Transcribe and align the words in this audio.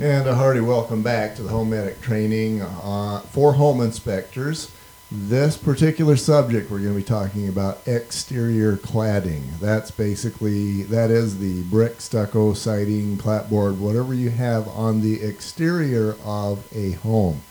And 0.00 0.26
a 0.26 0.34
hearty 0.34 0.60
welcome 0.60 1.02
back 1.02 1.36
to 1.36 1.42
the 1.42 1.50
Home 1.50 1.68
Medic 1.68 2.00
Training 2.00 2.62
uh, 2.62 3.20
for 3.28 3.52
Home 3.52 3.82
Inspectors. 3.82 4.72
This 5.10 5.58
particular 5.58 6.16
subject 6.16 6.70
we're 6.70 6.78
going 6.78 6.94
to 6.94 6.96
be 6.96 7.04
talking 7.04 7.46
about 7.46 7.86
exterior 7.86 8.78
cladding. 8.78 9.58
That's 9.60 9.90
basically 9.90 10.84
that 10.84 11.10
is 11.10 11.40
the 11.40 11.62
brick, 11.64 12.00
stucco, 12.00 12.54
siding, 12.54 13.18
clapboard, 13.18 13.80
whatever 13.80 14.14
you 14.14 14.30
have 14.30 14.66
on 14.68 15.02
the 15.02 15.22
exterior 15.22 16.16
of 16.24 16.66
a 16.74 16.92
home. 16.92 17.42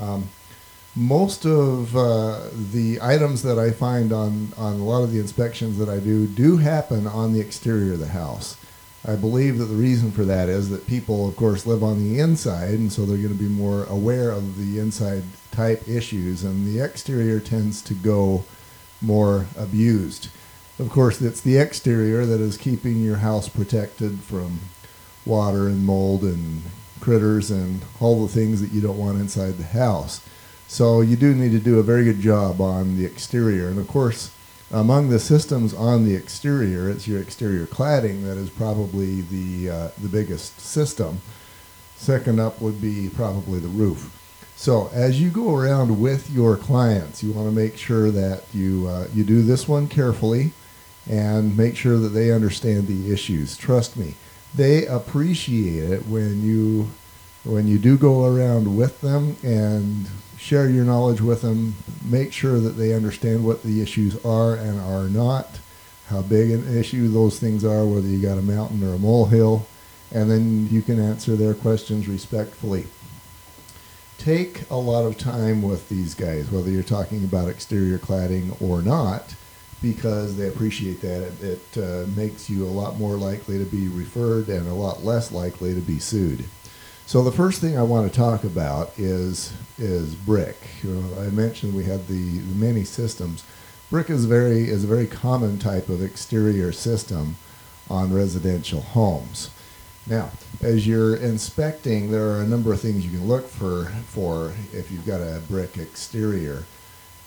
Um, 0.00 0.30
most 0.96 1.46
of 1.46 1.96
uh, 1.96 2.40
the 2.72 2.98
items 3.00 3.44
that 3.44 3.56
I 3.56 3.70
find 3.70 4.12
on, 4.12 4.52
on 4.56 4.80
a 4.80 4.84
lot 4.84 5.04
of 5.04 5.12
the 5.12 5.20
inspections 5.20 5.78
that 5.78 5.88
I 5.88 6.00
do 6.00 6.26
do 6.26 6.56
happen 6.56 7.06
on 7.06 7.34
the 7.34 7.40
exterior 7.40 7.92
of 7.92 8.00
the 8.00 8.08
house. 8.08 8.56
I 9.06 9.14
believe 9.14 9.58
that 9.58 9.66
the 9.66 9.76
reason 9.76 10.10
for 10.10 10.24
that 10.24 10.48
is 10.48 10.70
that 10.70 10.86
people, 10.86 11.28
of 11.28 11.36
course, 11.36 11.66
live 11.66 11.82
on 11.82 12.02
the 12.02 12.18
inside, 12.18 12.74
and 12.74 12.92
so 12.92 13.04
they're 13.04 13.16
going 13.16 13.28
to 13.28 13.34
be 13.34 13.48
more 13.48 13.84
aware 13.84 14.30
of 14.30 14.58
the 14.58 14.78
inside 14.78 15.22
type 15.52 15.88
issues, 15.88 16.42
and 16.42 16.66
the 16.66 16.80
exterior 16.80 17.40
tends 17.40 17.80
to 17.82 17.94
go 17.94 18.44
more 19.00 19.46
abused. 19.56 20.28
Of 20.78 20.90
course, 20.90 21.20
it's 21.20 21.40
the 21.40 21.56
exterior 21.56 22.26
that 22.26 22.40
is 22.40 22.56
keeping 22.56 23.02
your 23.02 23.16
house 23.16 23.48
protected 23.48 24.20
from 24.20 24.60
water 25.24 25.68
and 25.68 25.84
mold 25.84 26.22
and 26.22 26.62
critters 27.00 27.50
and 27.50 27.82
all 28.00 28.26
the 28.26 28.32
things 28.32 28.60
that 28.60 28.72
you 28.72 28.80
don't 28.80 28.98
want 28.98 29.20
inside 29.20 29.58
the 29.58 29.64
house. 29.64 30.20
So 30.66 31.00
you 31.00 31.16
do 31.16 31.34
need 31.34 31.52
to 31.52 31.58
do 31.58 31.78
a 31.78 31.82
very 31.82 32.04
good 32.04 32.20
job 32.20 32.60
on 32.60 32.96
the 32.96 33.04
exterior. 33.04 33.68
And 33.68 33.78
of 33.78 33.88
course, 33.88 34.30
among 34.70 35.08
the 35.08 35.18
systems 35.18 35.72
on 35.72 36.04
the 36.04 36.14
exterior, 36.14 36.90
it's 36.90 37.08
your 37.08 37.20
exterior 37.20 37.66
cladding 37.66 38.24
that 38.24 38.36
is 38.36 38.50
probably 38.50 39.22
the 39.22 39.70
uh, 39.70 39.88
the 39.98 40.08
biggest 40.08 40.60
system. 40.60 41.20
Second 41.96 42.38
up 42.38 42.60
would 42.60 42.80
be 42.80 43.08
probably 43.08 43.58
the 43.58 43.68
roof. 43.68 44.14
So 44.56 44.90
as 44.92 45.20
you 45.20 45.30
go 45.30 45.54
around 45.54 46.00
with 46.00 46.30
your 46.30 46.56
clients, 46.56 47.22
you 47.22 47.32
want 47.32 47.48
to 47.48 47.54
make 47.54 47.76
sure 47.76 48.10
that 48.10 48.42
you 48.52 48.86
uh, 48.88 49.06
you 49.14 49.24
do 49.24 49.42
this 49.42 49.66
one 49.66 49.88
carefully, 49.88 50.52
and 51.08 51.56
make 51.56 51.76
sure 51.76 51.98
that 51.98 52.10
they 52.10 52.30
understand 52.30 52.86
the 52.86 53.12
issues. 53.12 53.56
Trust 53.56 53.96
me, 53.96 54.14
they 54.54 54.86
appreciate 54.86 55.90
it 55.90 56.06
when 56.06 56.42
you 56.42 56.90
when 57.44 57.66
you 57.66 57.78
do 57.78 57.96
go 57.96 58.26
around 58.26 58.76
with 58.76 59.00
them 59.00 59.36
and 59.42 60.08
share 60.38 60.70
your 60.70 60.84
knowledge 60.84 61.20
with 61.20 61.42
them. 61.42 61.74
Make 62.04 62.32
sure 62.32 62.58
that 62.60 62.70
they 62.70 62.94
understand 62.94 63.44
what 63.44 63.62
the 63.62 63.82
issues 63.82 64.24
are 64.24 64.54
and 64.54 64.80
are 64.80 65.08
not, 65.08 65.58
how 66.08 66.22
big 66.22 66.50
an 66.50 66.76
issue 66.76 67.08
those 67.08 67.38
things 67.38 67.64
are, 67.64 67.84
whether 67.84 68.06
you 68.06 68.22
got 68.22 68.38
a 68.38 68.42
mountain 68.42 68.82
or 68.82 68.94
a 68.94 68.98
molehill, 68.98 69.66
and 70.12 70.30
then 70.30 70.68
you 70.70 70.80
can 70.80 71.00
answer 71.00 71.36
their 71.36 71.54
questions 71.54 72.08
respectfully. 72.08 72.86
Take 74.16 74.68
a 74.70 74.76
lot 74.76 75.04
of 75.04 75.18
time 75.18 75.62
with 75.62 75.88
these 75.88 76.14
guys, 76.14 76.50
whether 76.50 76.70
you're 76.70 76.82
talking 76.82 77.24
about 77.24 77.48
exterior 77.48 77.98
cladding 77.98 78.60
or 78.60 78.82
not, 78.82 79.34
because 79.80 80.36
they 80.36 80.48
appreciate 80.48 81.00
that. 81.02 81.32
It, 81.40 81.62
it 81.74 81.82
uh, 81.82 82.06
makes 82.16 82.50
you 82.50 82.64
a 82.64 82.66
lot 82.66 82.98
more 82.98 83.16
likely 83.16 83.58
to 83.58 83.64
be 83.64 83.86
referred 83.88 84.48
and 84.48 84.66
a 84.66 84.74
lot 84.74 85.04
less 85.04 85.30
likely 85.30 85.74
to 85.74 85.80
be 85.80 85.98
sued. 85.98 86.44
So 87.08 87.24
the 87.24 87.32
first 87.32 87.62
thing 87.62 87.78
I 87.78 87.82
want 87.84 88.12
to 88.12 88.14
talk 88.14 88.44
about 88.44 88.92
is 88.98 89.54
is 89.78 90.14
brick. 90.14 90.58
You 90.82 90.90
know, 90.90 91.22
I 91.22 91.30
mentioned 91.30 91.72
we 91.72 91.84
have 91.84 92.06
the, 92.06 92.42
many 92.54 92.84
systems. 92.84 93.44
Brick 93.88 94.10
is 94.10 94.26
very 94.26 94.68
is 94.68 94.84
a 94.84 94.86
very 94.86 95.06
common 95.06 95.58
type 95.58 95.88
of 95.88 96.02
exterior 96.02 96.70
system 96.70 97.36
on 97.88 98.12
residential 98.12 98.82
homes. 98.82 99.48
Now, 100.06 100.32
as 100.60 100.86
you're 100.86 101.16
inspecting, 101.16 102.10
there 102.10 102.28
are 102.28 102.42
a 102.42 102.46
number 102.46 102.74
of 102.74 102.80
things 102.82 103.06
you 103.06 103.18
can 103.18 103.26
look 103.26 103.48
for 103.48 103.86
for 104.08 104.52
if 104.74 104.90
you've 104.90 105.06
got 105.06 105.22
a 105.22 105.40
brick 105.48 105.78
exterior. 105.78 106.64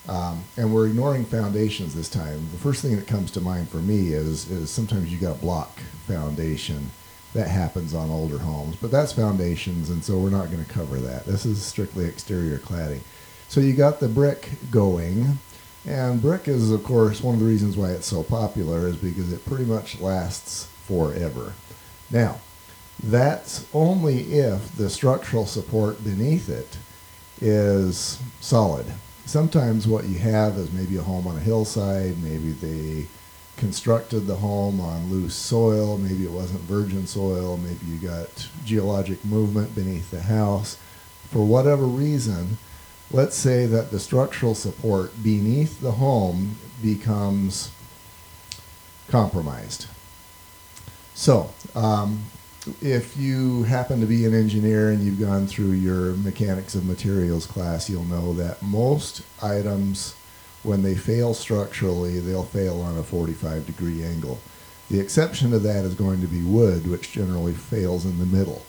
Um, 0.08 0.44
and 0.56 0.72
we're 0.72 0.86
ignoring 0.86 1.24
foundations 1.24 1.92
this 1.92 2.08
time. 2.08 2.46
The 2.52 2.58
first 2.58 2.82
thing 2.82 2.94
that 2.94 3.08
comes 3.08 3.32
to 3.32 3.40
mind 3.40 3.68
for 3.68 3.78
me 3.78 4.12
is 4.12 4.48
is 4.48 4.70
sometimes 4.70 5.12
you 5.12 5.18
got 5.18 5.40
block 5.40 5.80
foundation 6.06 6.92
that 7.34 7.48
happens 7.48 7.94
on 7.94 8.10
older 8.10 8.38
homes, 8.38 8.76
but 8.76 8.90
that's 8.90 9.12
foundations, 9.12 9.90
and 9.90 10.04
so 10.04 10.18
we're 10.18 10.30
not 10.30 10.50
going 10.50 10.64
to 10.64 10.70
cover 10.70 10.96
that. 10.96 11.24
This 11.24 11.46
is 11.46 11.64
strictly 11.64 12.04
exterior 12.04 12.58
cladding. 12.58 13.00
So 13.48 13.60
you 13.60 13.72
got 13.72 14.00
the 14.00 14.08
brick 14.08 14.50
going, 14.70 15.38
and 15.86 16.20
brick 16.20 16.46
is, 16.46 16.70
of 16.70 16.84
course, 16.84 17.22
one 17.22 17.34
of 17.34 17.40
the 17.40 17.46
reasons 17.46 17.76
why 17.76 17.90
it's 17.90 18.06
so 18.06 18.22
popular 18.22 18.86
is 18.86 18.96
because 18.96 19.32
it 19.32 19.44
pretty 19.46 19.64
much 19.64 20.00
lasts 20.00 20.68
forever. 20.86 21.54
Now, 22.10 22.40
that's 23.02 23.66
only 23.72 24.34
if 24.34 24.76
the 24.76 24.90
structural 24.90 25.46
support 25.46 26.04
beneath 26.04 26.48
it 26.48 26.78
is 27.40 28.20
solid. 28.40 28.86
Sometimes 29.24 29.86
what 29.88 30.04
you 30.04 30.18
have 30.18 30.58
is 30.58 30.72
maybe 30.72 30.96
a 30.96 31.02
home 31.02 31.26
on 31.26 31.36
a 31.36 31.40
hillside, 31.40 32.22
maybe 32.22 32.52
they 32.52 33.06
constructed 33.56 34.26
the 34.26 34.36
home 34.36 34.80
on 34.80 35.10
loose 35.10 35.34
soil. 35.34 35.98
Maybe 35.98 36.24
it 36.24 36.30
wasn't 36.30 36.60
virgin 36.62 37.06
soil. 37.06 37.56
Maybe 37.56 37.86
you 37.86 37.98
got 37.98 38.48
geologic 38.64 39.24
movement 39.24 39.74
beneath 39.74 40.10
the 40.10 40.22
house. 40.22 40.76
For 41.30 41.46
whatever 41.46 41.84
reason, 41.84 42.58
let's 43.10 43.36
say 43.36 43.66
that 43.66 43.90
the 43.90 44.00
structural 44.00 44.54
support 44.54 45.22
beneath 45.22 45.80
the 45.80 45.92
home 45.92 46.56
becomes 46.82 47.70
compromised. 49.08 49.86
So, 51.14 51.52
um, 51.74 52.24
if 52.80 53.16
you 53.16 53.64
happen 53.64 54.00
to 54.00 54.06
be 54.06 54.24
an 54.24 54.34
engineer 54.34 54.90
and 54.90 55.02
you've 55.04 55.20
gone 55.20 55.46
through 55.46 55.72
your 55.72 56.14
mechanics 56.14 56.74
of 56.74 56.86
materials 56.86 57.46
class, 57.46 57.90
you'll 57.90 58.04
know 58.04 58.32
that 58.34 58.62
most 58.62 59.22
items 59.42 60.14
when 60.62 60.82
they 60.82 60.94
fail 60.94 61.34
structurally, 61.34 62.20
they'll 62.20 62.44
fail 62.44 62.80
on 62.80 62.96
a 62.98 63.02
45 63.02 63.66
degree 63.66 64.04
angle. 64.04 64.38
The 64.90 65.00
exception 65.00 65.50
to 65.52 65.58
that 65.60 65.84
is 65.84 65.94
going 65.94 66.20
to 66.20 66.26
be 66.26 66.42
wood, 66.42 66.86
which 66.86 67.12
generally 67.12 67.54
fails 67.54 68.04
in 68.04 68.18
the 68.18 68.26
middle. 68.26 68.64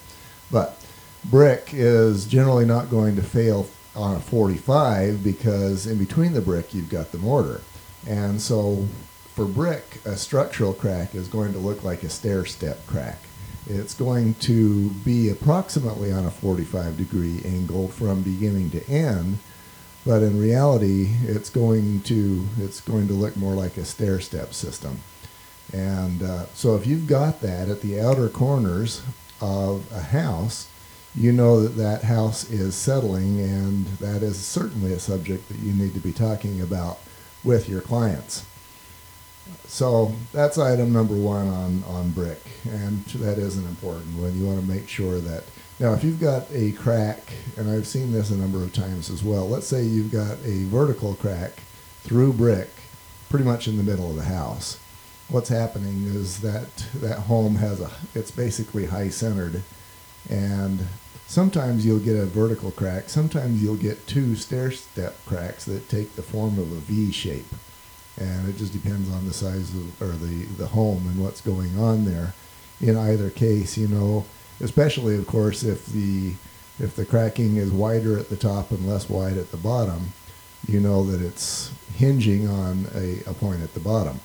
But 0.50 0.82
brick 1.24 1.70
is 1.72 2.26
generally 2.26 2.64
not 2.64 2.90
going 2.90 3.16
to 3.16 3.22
fail 3.22 3.68
on 3.94 4.16
a 4.16 4.20
45 4.20 5.22
because 5.22 5.86
in 5.86 5.98
between 5.98 6.32
the 6.32 6.40
brick 6.40 6.74
you've 6.74 6.90
got 6.90 7.12
the 7.12 7.18
mortar. 7.18 7.60
And 8.06 8.40
so 8.40 8.88
for 9.34 9.44
brick, 9.44 10.00
a 10.04 10.16
structural 10.16 10.72
crack 10.72 11.14
is 11.14 11.28
going 11.28 11.52
to 11.52 11.58
look 11.58 11.82
like 11.84 12.02
a 12.02 12.08
stair 12.08 12.44
step 12.44 12.86
crack. 12.86 13.18
It's 13.66 13.94
going 13.94 14.34
to 14.34 14.90
be 14.90 15.30
approximately 15.30 16.12
on 16.12 16.26
a 16.26 16.30
45 16.30 16.96
degree 16.96 17.40
angle 17.44 17.88
from 17.88 18.22
beginning 18.22 18.70
to 18.70 18.88
end 18.88 19.38
but 20.06 20.22
in 20.22 20.38
reality, 20.38 21.16
it's 21.22 21.50
going 21.50 22.00
to 22.02 22.44
it's 22.58 22.80
going 22.80 23.08
to 23.08 23.14
look 23.14 23.36
more 23.36 23.54
like 23.54 23.76
a 23.76 23.84
stair 23.84 24.20
step 24.20 24.52
system. 24.52 25.00
And 25.72 26.22
uh, 26.22 26.46
so 26.54 26.76
if 26.76 26.86
you've 26.86 27.06
got 27.06 27.40
that 27.40 27.68
at 27.68 27.80
the 27.80 28.00
outer 28.00 28.28
corners 28.28 29.02
of 29.40 29.90
a 29.92 30.00
house, 30.00 30.68
you 31.14 31.32
know 31.32 31.62
that 31.62 31.76
that 31.76 32.04
house 32.04 32.50
is 32.50 32.74
settling, 32.74 33.40
and 33.40 33.86
that 33.98 34.22
is 34.22 34.36
certainly 34.38 34.92
a 34.92 34.98
subject 34.98 35.48
that 35.48 35.58
you 35.58 35.72
need 35.72 35.94
to 35.94 36.00
be 36.00 36.12
talking 36.12 36.60
about 36.60 36.98
with 37.42 37.68
your 37.68 37.80
clients. 37.80 38.44
So 39.66 40.14
that's 40.32 40.58
item 40.58 40.92
number 40.92 41.14
one 41.14 41.48
on, 41.48 41.84
on 41.84 42.10
brick, 42.10 42.40
and 42.64 43.04
that 43.06 43.38
is 43.38 43.56
an 43.56 43.66
important 43.66 44.16
one. 44.18 44.38
You 44.38 44.46
want 44.46 44.60
to 44.60 44.66
make 44.66 44.88
sure 44.88 45.18
that 45.20 45.44
now, 45.80 45.92
if 45.92 46.04
you've 46.04 46.20
got 46.20 46.46
a 46.52 46.72
crack, 46.72 47.32
and 47.56 47.68
I've 47.68 47.86
seen 47.86 48.12
this 48.12 48.30
a 48.30 48.36
number 48.36 48.62
of 48.62 48.72
times 48.72 49.10
as 49.10 49.24
well, 49.24 49.48
let's 49.48 49.66
say 49.66 49.82
you've 49.82 50.12
got 50.12 50.38
a 50.44 50.64
vertical 50.64 51.14
crack 51.14 51.62
through 52.02 52.34
brick 52.34 52.70
pretty 53.28 53.44
much 53.44 53.66
in 53.66 53.76
the 53.76 53.82
middle 53.82 54.10
of 54.10 54.16
the 54.16 54.24
house. 54.24 54.78
What's 55.28 55.48
happening 55.48 56.04
is 56.04 56.40
that 56.42 56.76
that 56.94 57.20
home 57.20 57.56
has 57.56 57.80
a, 57.80 57.90
it's 58.14 58.30
basically 58.30 58.86
high 58.86 59.08
centered, 59.08 59.62
and 60.30 60.86
sometimes 61.26 61.84
you'll 61.84 61.98
get 61.98 62.16
a 62.16 62.26
vertical 62.26 62.70
crack, 62.70 63.08
sometimes 63.08 63.62
you'll 63.62 63.76
get 63.76 64.06
two 64.06 64.36
stair 64.36 64.70
step 64.70 65.16
cracks 65.26 65.64
that 65.64 65.88
take 65.88 66.14
the 66.14 66.22
form 66.22 66.58
of 66.58 66.70
a 66.70 66.76
V 66.76 67.10
shape. 67.10 67.52
And 68.16 68.48
it 68.48 68.56
just 68.58 68.72
depends 68.72 69.12
on 69.12 69.26
the 69.26 69.32
size 69.32 69.74
of, 69.74 70.00
or 70.00 70.12
the, 70.12 70.44
the 70.56 70.68
home 70.68 71.08
and 71.08 71.20
what's 71.20 71.40
going 71.40 71.76
on 71.76 72.04
there. 72.04 72.32
In 72.80 72.96
either 72.96 73.28
case, 73.28 73.76
you 73.76 73.88
know, 73.88 74.24
especially 74.60 75.16
of 75.16 75.26
course 75.26 75.62
if 75.62 75.86
the 75.86 76.34
if 76.78 76.96
the 76.96 77.04
cracking 77.04 77.56
is 77.56 77.70
wider 77.70 78.18
at 78.18 78.28
the 78.28 78.36
top 78.36 78.70
and 78.72 78.88
less 78.88 79.08
wide 79.08 79.36
at 79.36 79.50
the 79.52 79.56
bottom, 79.56 80.12
you 80.66 80.80
know 80.80 81.04
that 81.04 81.20
it's 81.20 81.70
hinging 81.94 82.48
on 82.48 82.86
a, 82.94 83.20
a 83.26 83.34
point 83.34 83.62
at 83.62 83.74
the 83.74 83.80
bottom. 83.80 84.20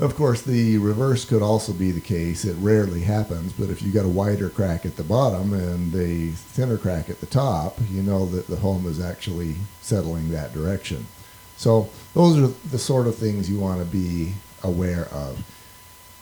Of 0.00 0.14
course, 0.14 0.42
the 0.42 0.78
reverse 0.78 1.24
could 1.24 1.42
also 1.42 1.72
be 1.72 1.90
the 1.90 2.00
case. 2.00 2.44
It 2.44 2.56
rarely 2.60 3.00
happens, 3.00 3.52
but 3.52 3.68
if 3.68 3.82
you 3.82 3.90
got 3.90 4.04
a 4.04 4.08
wider 4.08 4.48
crack 4.48 4.86
at 4.86 4.96
the 4.96 5.02
bottom 5.02 5.52
and 5.52 5.92
a 5.94 6.30
thinner 6.30 6.78
crack 6.78 7.10
at 7.10 7.18
the 7.18 7.26
top, 7.26 7.78
you 7.90 8.02
know 8.02 8.24
that 8.26 8.46
the 8.46 8.56
home 8.56 8.86
is 8.86 9.00
actually 9.00 9.56
settling 9.82 10.30
that 10.30 10.54
direction. 10.54 11.06
So 11.56 11.90
those 12.14 12.38
are 12.38 12.54
the 12.70 12.78
sort 12.78 13.08
of 13.08 13.16
things 13.16 13.50
you 13.50 13.58
want 13.58 13.80
to 13.80 13.84
be 13.84 14.34
aware 14.62 15.06
of. 15.06 15.44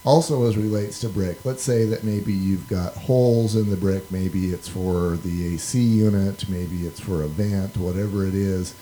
Also, 0.06 0.46
as 0.46 0.56
relates 0.56 1.00
to 1.00 1.08
brick, 1.08 1.44
let's 1.44 1.64
say 1.64 1.84
that 1.84 2.04
maybe 2.04 2.32
you've 2.32 2.68
got 2.68 2.94
holes 2.94 3.56
in 3.56 3.68
the 3.68 3.76
brick. 3.76 4.08
Maybe 4.12 4.52
it's 4.52 4.68
for 4.68 5.16
the 5.16 5.54
AC 5.54 5.80
unit, 5.80 6.48
maybe 6.48 6.86
it's 6.86 7.00
for 7.00 7.24
a 7.24 7.26
vent, 7.26 7.76
whatever 7.76 8.24
it 8.24 8.34
is. 8.34 8.76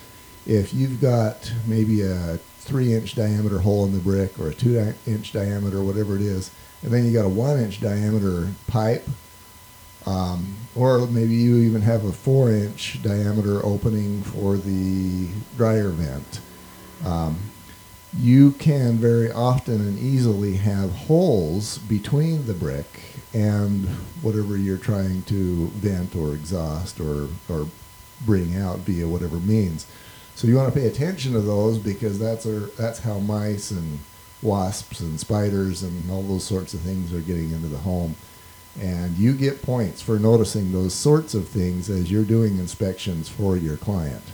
If 0.46 0.74
you've 0.74 1.00
got 1.00 1.50
maybe 1.66 2.02
a 2.02 2.38
three 2.58 2.92
inch 2.92 3.14
diameter 3.14 3.60
hole 3.60 3.86
in 3.86 3.94
the 3.94 4.00
brick 4.00 4.38
or 4.38 4.48
a 4.48 4.54
two 4.54 4.74
di- 4.74 5.10
inch 5.10 5.32
diameter, 5.32 5.82
whatever 5.82 6.14
it 6.14 6.20
is, 6.20 6.50
and 6.82 6.92
then 6.92 7.06
you 7.06 7.12
got 7.14 7.24
a 7.24 7.30
one 7.30 7.58
inch 7.58 7.80
diameter 7.80 8.48
pipe, 8.66 9.08
um, 10.04 10.54
or 10.74 11.06
maybe 11.06 11.34
you 11.34 11.56
even 11.56 11.80
have 11.80 12.04
a 12.04 12.12
four 12.12 12.52
inch 12.52 13.02
diameter 13.02 13.64
opening 13.64 14.22
for 14.24 14.58
the 14.58 15.28
dryer 15.56 15.88
vent. 15.88 16.40
Um, 17.02 17.38
you 18.18 18.52
can 18.52 18.96
very 18.96 19.30
often 19.32 19.80
and 19.80 19.98
easily 19.98 20.56
have 20.56 20.90
holes 20.92 21.78
between 21.78 22.46
the 22.46 22.54
brick 22.54 22.86
and 23.32 23.86
whatever 24.22 24.56
you're 24.56 24.78
trying 24.78 25.22
to 25.22 25.66
vent 25.68 26.14
or 26.14 26.34
exhaust 26.34 27.00
or, 27.00 27.28
or 27.48 27.66
bring 28.24 28.56
out 28.56 28.78
via 28.80 29.08
whatever 29.08 29.36
means. 29.36 29.86
So 30.36 30.46
you 30.46 30.56
want 30.56 30.72
to 30.72 30.78
pay 30.78 30.86
attention 30.86 31.32
to 31.32 31.40
those 31.40 31.78
because 31.78 32.18
that's 32.18 32.46
our, 32.46 32.70
that's 32.78 33.00
how 33.00 33.18
mice 33.18 33.70
and 33.70 33.98
wasps 34.42 35.00
and 35.00 35.18
spiders 35.18 35.82
and 35.82 36.10
all 36.10 36.22
those 36.22 36.44
sorts 36.44 36.74
of 36.74 36.80
things 36.80 37.12
are 37.12 37.20
getting 37.20 37.50
into 37.50 37.68
the 37.68 37.78
home. 37.78 38.14
And 38.80 39.16
you 39.16 39.32
get 39.34 39.62
points 39.62 40.02
for 40.02 40.18
noticing 40.18 40.72
those 40.72 40.94
sorts 40.94 41.34
of 41.34 41.48
things 41.48 41.88
as 41.88 42.10
you're 42.10 42.24
doing 42.24 42.58
inspections 42.58 43.28
for 43.28 43.56
your 43.56 43.76
client. 43.76 44.24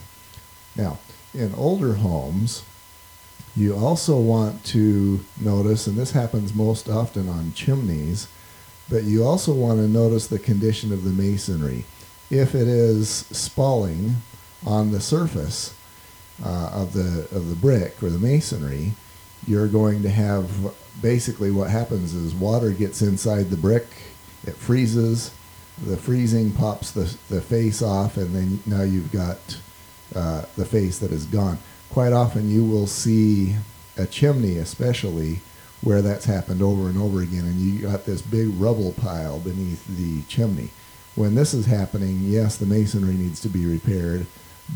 Now, 0.77 0.99
in 1.35 1.55
older 1.55 1.95
homes, 1.95 2.65
you 3.61 3.77
also 3.77 4.19
want 4.19 4.65
to 4.65 5.21
notice, 5.41 5.87
and 5.87 5.97
this 5.97 6.13
happens 6.13 6.55
most 6.55 6.89
often 6.89 7.29
on 7.29 7.53
chimneys, 7.53 8.27
but 8.89 9.05
you 9.05 9.23
also 9.23 9.53
want 9.53 9.79
to 9.79 9.87
notice 9.87 10.27
the 10.27 10.39
condition 10.39 10.93
of 10.93 11.05
the 11.05 11.11
masonry. 11.11 11.85
If 12.31 12.55
it 12.55 12.67
is 12.67 13.11
spalling 13.11 14.17
on 14.67 14.93
the 14.93 15.01
surface 15.01 15.75
uh, 16.45 16.71
of 16.73 16.95
the 16.95 17.29
of 17.37 17.51
the 17.51 17.57
brick 17.57 18.03
or 18.03 18.09
the 18.09 18.19
masonry, 18.19 18.95
you're 19.47 19.69
going 19.69 20.03
to 20.03 20.11
have 20.11 20.75
basically 21.03 21.51
what 21.51 21.71
happens 21.71 22.15
is 22.15 22.35
water 22.35 22.71
gets 22.71 23.03
inside 23.03 23.51
the 23.51 23.57
brick, 23.57 23.87
it 24.47 24.55
freezes, 24.55 25.33
the 25.85 25.97
freezing 25.97 26.51
pops 26.53 26.93
the 26.93 27.15
the 27.29 27.43
face 27.43 27.83
off, 27.83 28.17
and 28.17 28.35
then 28.35 28.61
now 28.65 28.83
you've 28.83 29.13
got 29.13 29.59
uh, 30.15 30.45
the 30.57 30.65
face 30.65 30.99
that 30.99 31.13
is 31.13 31.27
gone 31.27 31.59
quite 31.91 32.13
often 32.13 32.51
you 32.51 32.65
will 32.65 32.87
see 32.87 33.57
a 33.97 34.07
chimney, 34.07 34.57
especially 34.57 35.41
where 35.83 36.03
that's 36.03 36.25
happened 36.25 36.63
over 36.63 36.89
and 36.89 36.99
over 36.99 37.23
again, 37.23 37.45
and 37.45 37.61
you 37.61 37.81
got 37.81 38.05
this 38.05 38.23
big 38.23 38.49
rubble 38.61 38.93
pile 38.93 39.39
beneath 39.39 39.87
the 39.87 40.23
chimney. 40.23 40.71
When 41.15 41.35
this 41.35 41.55
is 41.55 41.67
happening, 41.67 42.21
yes, 42.23 42.57
the 42.57 42.67
masonry 42.67 43.15
needs 43.15 43.41
to 43.41 43.49
be 43.49 43.67
repaired, 43.67 44.27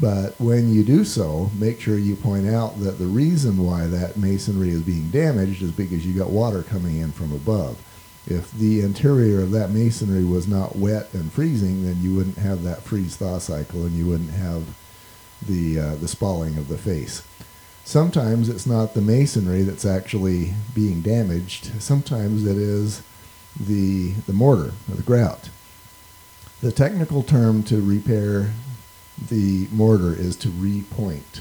but 0.01 0.39
when 0.41 0.73
you 0.73 0.83
do 0.83 1.05
so, 1.05 1.51
make 1.57 1.81
sure 1.81 1.99
you 1.99 2.17
point 2.17 2.49
out 2.49 2.81
that 2.81 2.99
the 2.99 3.07
reason 3.07 3.59
why 3.59 3.87
that 3.87 4.17
masonry 4.17 4.71
is 4.71 4.83
being 4.83 5.11
damaged 5.11 5.63
is 5.63 5.71
because 5.71 6.07
you 6.07 6.19
got 6.19 6.31
water 6.31 6.63
coming 6.63 6.99
in 6.99 7.13
from 7.13 7.33
above. 7.33 7.79
If 8.27 8.51
the 8.53 8.81
interior 8.81 9.43
of 9.43 9.51
that 9.53 9.71
masonry 9.71 10.25
was 10.25 10.49
not 10.49 10.77
wet 10.77 11.13
and 11.13 11.31
freezing, 11.31 11.85
then 11.85 11.99
you 12.01 12.15
wouldn't 12.15 12.39
have 12.39 12.63
that 12.65 12.83
freeze 12.83 13.17
thaw 13.17 13.39
cycle 13.39 13.85
and 13.85 13.93
you 13.93 14.07
wouldn't 14.07 14.31
have 14.31 14.65
the 15.47 15.79
uh, 15.79 15.95
the 15.97 16.09
spalling 16.09 16.57
of 16.57 16.69
the 16.69 16.79
face. 16.79 17.23
Sometimes 17.85 18.49
it's 18.49 18.67
not 18.67 18.95
the 18.95 19.03
masonry 19.03 19.63
that's 19.63 19.85
actually 19.85 20.55
being 20.75 21.03
damaged. 21.03 21.83
Sometimes 21.83 22.47
it 22.47 22.57
is 22.57 23.03
the 23.59 24.13
the 24.27 24.33
mortar 24.33 24.73
or 24.91 24.95
the 24.95 25.03
grout. 25.03 25.51
The 26.61 26.73
technical 26.73 27.23
term 27.23 27.63
to 27.65 27.83
repair 27.83 28.53
the 29.29 29.69
mortar 29.71 30.15
is 30.15 30.35
to 30.37 30.49
repoint, 30.49 31.41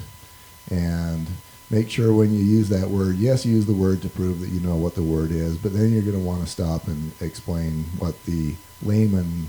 and 0.69 1.27
make 1.69 1.89
sure 1.89 2.13
when 2.13 2.33
you 2.33 2.43
use 2.43 2.69
that 2.69 2.89
word, 2.89 3.15
yes, 3.15 3.45
use 3.45 3.65
the 3.65 3.73
word 3.73 4.01
to 4.01 4.09
prove 4.09 4.41
that 4.41 4.49
you 4.49 4.59
know 4.59 4.75
what 4.75 4.95
the 4.95 5.01
word 5.01 5.31
is, 5.31 5.57
but 5.57 5.73
then 5.73 5.91
you're 5.91 6.01
going 6.01 6.13
to 6.13 6.19
want 6.19 6.43
to 6.43 6.47
stop 6.47 6.87
and 6.87 7.13
explain 7.21 7.85
what 7.97 8.25
the 8.25 8.55
layman 8.83 9.47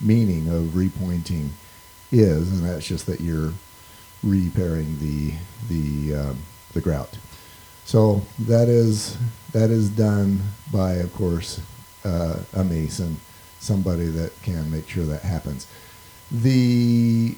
meaning 0.00 0.48
of 0.48 0.74
repointing 0.74 1.48
is, 2.12 2.52
and 2.52 2.64
that's 2.64 2.86
just 2.86 3.06
that 3.06 3.20
you're 3.20 3.52
repairing 4.24 4.98
the 5.00 5.34
the 5.68 6.14
um, 6.14 6.38
the 6.72 6.80
grout. 6.80 7.18
So 7.84 8.22
that 8.38 8.68
is 8.68 9.16
that 9.52 9.70
is 9.70 9.88
done 9.88 10.40
by, 10.72 10.94
of 10.94 11.12
course, 11.14 11.60
uh, 12.04 12.40
a 12.54 12.64
mason, 12.64 13.20
somebody 13.60 14.06
that 14.06 14.32
can 14.42 14.70
make 14.70 14.88
sure 14.88 15.04
that 15.04 15.22
happens. 15.22 15.66
The 16.30 17.36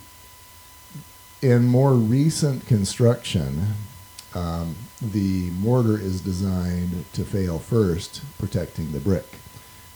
in 1.43 1.67
more 1.67 1.95
recent 1.95 2.67
construction, 2.67 3.75
um, 4.35 4.77
the 5.03 5.51
mortar 5.51 5.99
is 5.99 6.21
designed 6.21 7.05
to 7.13 7.25
fail 7.25 7.59
first, 7.59 8.23
protecting 8.39 8.93
the 8.93 9.01
brick. 9.01 9.27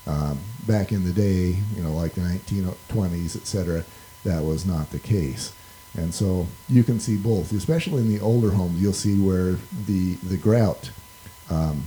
Um, 0.06 0.40
back 0.66 0.92
in 0.92 1.04
the 1.04 1.12
day, 1.12 1.56
you 1.76 1.82
know, 1.82 1.92
like 1.92 2.14
the 2.14 2.22
1920s, 2.22 3.36
etc., 3.36 3.84
that 4.24 4.42
was 4.42 4.66
not 4.66 4.90
the 4.90 4.98
case. 4.98 5.52
And 5.96 6.14
so 6.14 6.46
you 6.68 6.84
can 6.84 7.00
see 7.00 7.16
both, 7.16 7.52
especially 7.52 8.02
in 8.02 8.08
the 8.08 8.20
older 8.20 8.50
homes. 8.50 8.80
You'll 8.80 8.92
see 8.92 9.18
where 9.18 9.56
the 9.86 10.14
the 10.16 10.36
grout 10.36 10.90
um, 11.50 11.84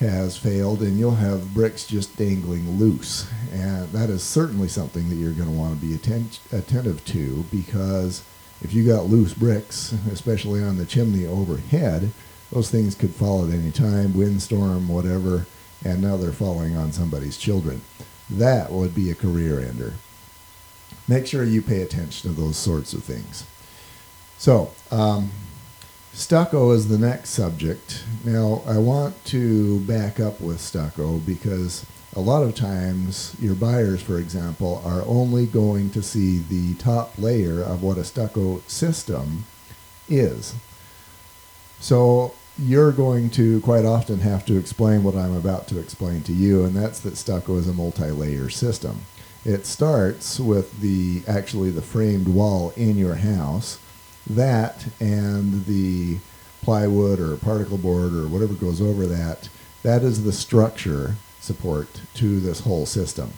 has 0.00 0.36
failed, 0.36 0.80
and 0.80 0.98
you'll 0.98 1.16
have 1.16 1.52
bricks 1.52 1.86
just 1.86 2.16
dangling 2.16 2.78
loose, 2.78 3.30
and 3.52 3.88
that 3.92 4.08
is 4.08 4.22
certainly 4.22 4.68
something 4.68 5.08
that 5.08 5.16
you're 5.16 5.32
going 5.32 5.48
to 5.48 5.54
want 5.54 5.78
to 5.78 5.86
be 5.86 5.94
atten- 5.94 6.30
attentive 6.52 7.04
to 7.06 7.44
because 7.50 8.22
if 8.62 8.72
you 8.72 8.86
got 8.86 9.06
loose 9.06 9.34
bricks, 9.34 9.92
especially 10.10 10.62
on 10.62 10.78
the 10.78 10.86
chimney 10.86 11.26
overhead, 11.26 12.12
those 12.50 12.70
things 12.70 12.94
could 12.94 13.14
fall 13.14 13.46
at 13.46 13.52
any 13.52 13.70
time, 13.70 14.16
windstorm, 14.16 14.88
whatever, 14.88 15.46
and 15.84 16.00
now 16.00 16.16
they're 16.16 16.32
falling 16.32 16.76
on 16.76 16.92
somebody's 16.92 17.36
children. 17.36 17.82
That 18.30 18.72
would 18.72 18.94
be 18.94 19.10
a 19.10 19.14
career 19.14 19.60
ender 19.60 19.94
make 21.08 21.26
sure 21.26 21.42
you 21.42 21.62
pay 21.62 21.80
attention 21.80 22.30
to 22.30 22.40
those 22.40 22.56
sorts 22.56 22.92
of 22.92 23.02
things. 23.02 23.44
So, 24.36 24.70
um, 24.90 25.30
stucco 26.12 26.70
is 26.70 26.88
the 26.88 26.98
next 26.98 27.30
subject. 27.30 28.04
Now, 28.24 28.62
I 28.66 28.78
want 28.78 29.24
to 29.26 29.80
back 29.80 30.20
up 30.20 30.40
with 30.40 30.60
stucco 30.60 31.18
because 31.18 31.84
a 32.14 32.20
lot 32.20 32.42
of 32.42 32.54
times 32.54 33.34
your 33.40 33.54
buyers, 33.54 34.02
for 34.02 34.18
example, 34.18 34.82
are 34.84 35.02
only 35.06 35.46
going 35.46 35.90
to 35.90 36.02
see 36.02 36.38
the 36.38 36.74
top 36.74 37.18
layer 37.18 37.62
of 37.62 37.82
what 37.82 37.98
a 37.98 38.04
stucco 38.04 38.62
system 38.66 39.44
is. 40.08 40.54
So, 41.80 42.34
you're 42.60 42.90
going 42.90 43.30
to 43.30 43.60
quite 43.60 43.84
often 43.84 44.18
have 44.18 44.44
to 44.46 44.58
explain 44.58 45.04
what 45.04 45.14
I'm 45.14 45.34
about 45.34 45.68
to 45.68 45.78
explain 45.78 46.22
to 46.22 46.32
you, 46.32 46.64
and 46.64 46.74
that's 46.74 46.98
that 47.00 47.16
stucco 47.16 47.56
is 47.56 47.68
a 47.68 47.72
multi 47.72 48.10
layer 48.10 48.50
system. 48.50 49.02
It 49.48 49.64
starts 49.64 50.38
with 50.38 50.82
the 50.82 51.22
actually 51.26 51.70
the 51.70 51.80
framed 51.80 52.28
wall 52.28 52.74
in 52.76 52.98
your 52.98 53.14
house, 53.14 53.78
that 54.28 54.88
and 55.00 55.64
the 55.64 56.18
plywood 56.60 57.18
or 57.18 57.34
particle 57.38 57.78
board 57.78 58.12
or 58.12 58.28
whatever 58.28 58.52
goes 58.52 58.82
over 58.82 59.06
that. 59.06 59.48
That 59.82 60.02
is 60.02 60.24
the 60.24 60.34
structure 60.34 61.14
support 61.40 62.02
to 62.16 62.40
this 62.40 62.60
whole 62.60 62.84
system. 62.84 63.32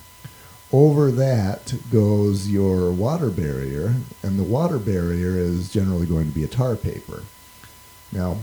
Over 0.72 1.12
that 1.12 1.74
goes 1.92 2.48
your 2.48 2.90
water 2.90 3.30
barrier, 3.30 3.94
and 4.20 4.36
the 4.36 4.42
water 4.42 4.80
barrier 4.80 5.38
is 5.38 5.70
generally 5.70 6.06
going 6.06 6.28
to 6.28 6.34
be 6.34 6.42
a 6.42 6.48
tar 6.48 6.74
paper. 6.74 7.22
Now, 8.10 8.38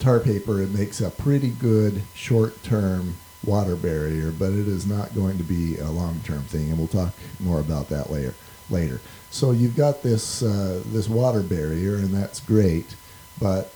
tar 0.00 0.18
paper 0.18 0.60
it 0.60 0.70
makes 0.70 1.00
a 1.00 1.12
pretty 1.12 1.50
good 1.50 2.02
short-term 2.12 3.18
water 3.44 3.76
barrier, 3.76 4.30
but 4.30 4.52
it 4.52 4.68
is 4.68 4.86
not 4.86 5.14
going 5.14 5.38
to 5.38 5.44
be 5.44 5.78
a 5.78 5.90
long-term 5.90 6.42
thing, 6.42 6.68
and 6.68 6.78
we'll 6.78 6.88
talk 6.88 7.14
more 7.38 7.60
about 7.60 7.88
that 7.88 8.10
later. 8.10 8.34
Later. 8.68 9.00
So 9.30 9.50
you've 9.50 9.76
got 9.76 10.04
this 10.04 10.44
uh, 10.44 10.82
this 10.86 11.08
water 11.08 11.42
barrier, 11.42 11.96
and 11.96 12.14
that's 12.14 12.38
great, 12.38 12.94
but 13.40 13.74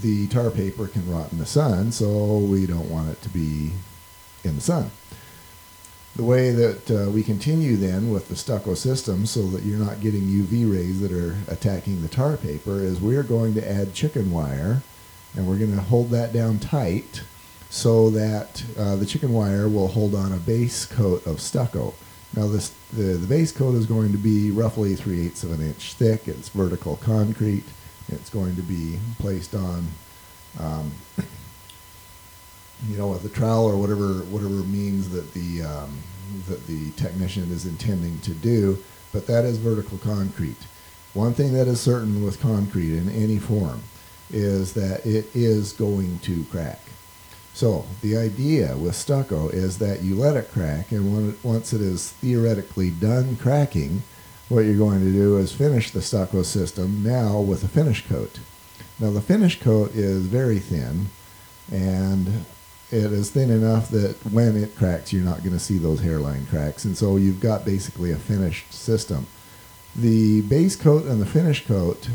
the 0.00 0.28
tar 0.28 0.50
paper 0.50 0.86
can 0.86 1.10
rot 1.10 1.32
in 1.32 1.38
the 1.38 1.46
sun, 1.46 1.90
so 1.90 2.38
we 2.38 2.66
don't 2.66 2.88
want 2.88 3.08
it 3.08 3.20
to 3.22 3.28
be 3.28 3.72
in 4.44 4.54
the 4.54 4.60
sun. 4.60 4.90
The 6.14 6.24
way 6.24 6.50
that 6.50 6.90
uh, 6.90 7.10
we 7.10 7.22
continue 7.22 7.76
then 7.76 8.10
with 8.10 8.28
the 8.28 8.36
stucco 8.36 8.74
system 8.74 9.24
so 9.24 9.42
that 9.48 9.62
you're 9.62 9.78
not 9.78 10.00
getting 10.00 10.22
UV 10.22 10.70
rays 10.70 11.00
that 11.00 11.12
are 11.12 11.36
attacking 11.46 12.02
the 12.02 12.08
tar 12.08 12.36
paper 12.36 12.80
is 12.80 13.00
we're 13.00 13.22
going 13.22 13.54
to 13.54 13.70
add 13.70 13.94
chicken 13.94 14.32
wire 14.32 14.82
and 15.36 15.46
we're 15.46 15.58
going 15.58 15.76
to 15.76 15.80
hold 15.80 16.10
that 16.10 16.32
down 16.32 16.58
tight 16.58 17.22
so 17.70 18.10
that 18.10 18.64
uh, 18.78 18.96
the 18.96 19.06
chicken 19.06 19.32
wire 19.32 19.68
will 19.68 19.88
hold 19.88 20.14
on 20.14 20.32
a 20.32 20.38
base 20.38 20.86
coat 20.86 21.26
of 21.26 21.40
stucco. 21.40 21.94
Now 22.34 22.46
this 22.46 22.74
the, 22.92 23.02
the 23.02 23.26
base 23.26 23.52
coat 23.52 23.74
is 23.74 23.86
going 23.86 24.12
to 24.12 24.18
be 24.18 24.50
roughly 24.50 24.94
3 24.94 25.26
eighths 25.26 25.42
of 25.42 25.52
an 25.52 25.66
inch 25.66 25.94
thick. 25.94 26.28
It's 26.28 26.48
vertical 26.48 26.96
concrete. 26.96 27.64
It's 28.08 28.30
going 28.30 28.56
to 28.56 28.62
be 28.62 28.98
placed 29.18 29.54
on 29.54 29.88
um, 30.58 30.92
you 32.86 32.96
know, 32.96 33.08
with 33.08 33.24
a 33.24 33.28
trowel 33.28 33.66
or 33.66 33.76
whatever 33.76 34.14
whatever 34.24 34.54
means 34.54 35.10
that 35.10 35.34
the 35.34 35.62
um, 35.62 35.98
that 36.48 36.66
the 36.66 36.90
technician 36.92 37.50
is 37.50 37.66
intending 37.66 38.18
to 38.20 38.32
do. 38.32 38.78
But 39.12 39.26
that 39.26 39.44
is 39.44 39.58
vertical 39.58 39.98
concrete. 39.98 40.66
One 41.14 41.32
thing 41.32 41.54
that 41.54 41.66
is 41.66 41.80
certain 41.80 42.22
with 42.22 42.40
concrete 42.40 42.96
in 42.96 43.08
any 43.08 43.38
form 43.38 43.82
is 44.30 44.74
that 44.74 45.06
it 45.06 45.34
is 45.34 45.72
going 45.72 46.18
to 46.20 46.44
crack. 46.44 46.80
So 47.58 47.86
the 48.02 48.16
idea 48.16 48.76
with 48.76 48.94
stucco 48.94 49.48
is 49.48 49.78
that 49.78 50.02
you 50.02 50.14
let 50.14 50.36
it 50.36 50.52
crack, 50.52 50.92
and 50.92 51.30
it, 51.30 51.44
once 51.44 51.72
it 51.72 51.80
is 51.80 52.12
theoretically 52.12 52.90
done 52.90 53.34
cracking, 53.34 54.04
what 54.48 54.60
you're 54.60 54.76
going 54.76 55.00
to 55.00 55.10
do 55.10 55.38
is 55.38 55.50
finish 55.50 55.90
the 55.90 56.00
stucco 56.00 56.44
system 56.44 57.02
now 57.02 57.40
with 57.40 57.64
a 57.64 57.68
finish 57.68 58.06
coat. 58.06 58.38
Now 59.00 59.10
the 59.10 59.20
finish 59.20 59.58
coat 59.58 59.92
is 59.96 60.26
very 60.26 60.60
thin, 60.60 61.08
and 61.72 62.44
it 62.92 63.12
is 63.12 63.32
thin 63.32 63.50
enough 63.50 63.88
that 63.88 64.14
when 64.30 64.56
it 64.56 64.76
cracks, 64.76 65.12
you're 65.12 65.24
not 65.24 65.40
going 65.40 65.50
to 65.50 65.58
see 65.58 65.78
those 65.78 66.00
hairline 66.00 66.46
cracks, 66.46 66.84
and 66.84 66.96
so 66.96 67.16
you've 67.16 67.40
got 67.40 67.64
basically 67.64 68.12
a 68.12 68.16
finished 68.18 68.72
system. 68.72 69.26
The 69.96 70.42
base 70.42 70.76
coat 70.76 71.06
and 71.06 71.20
the 71.20 71.26
finish 71.26 71.66
coat 71.66 72.08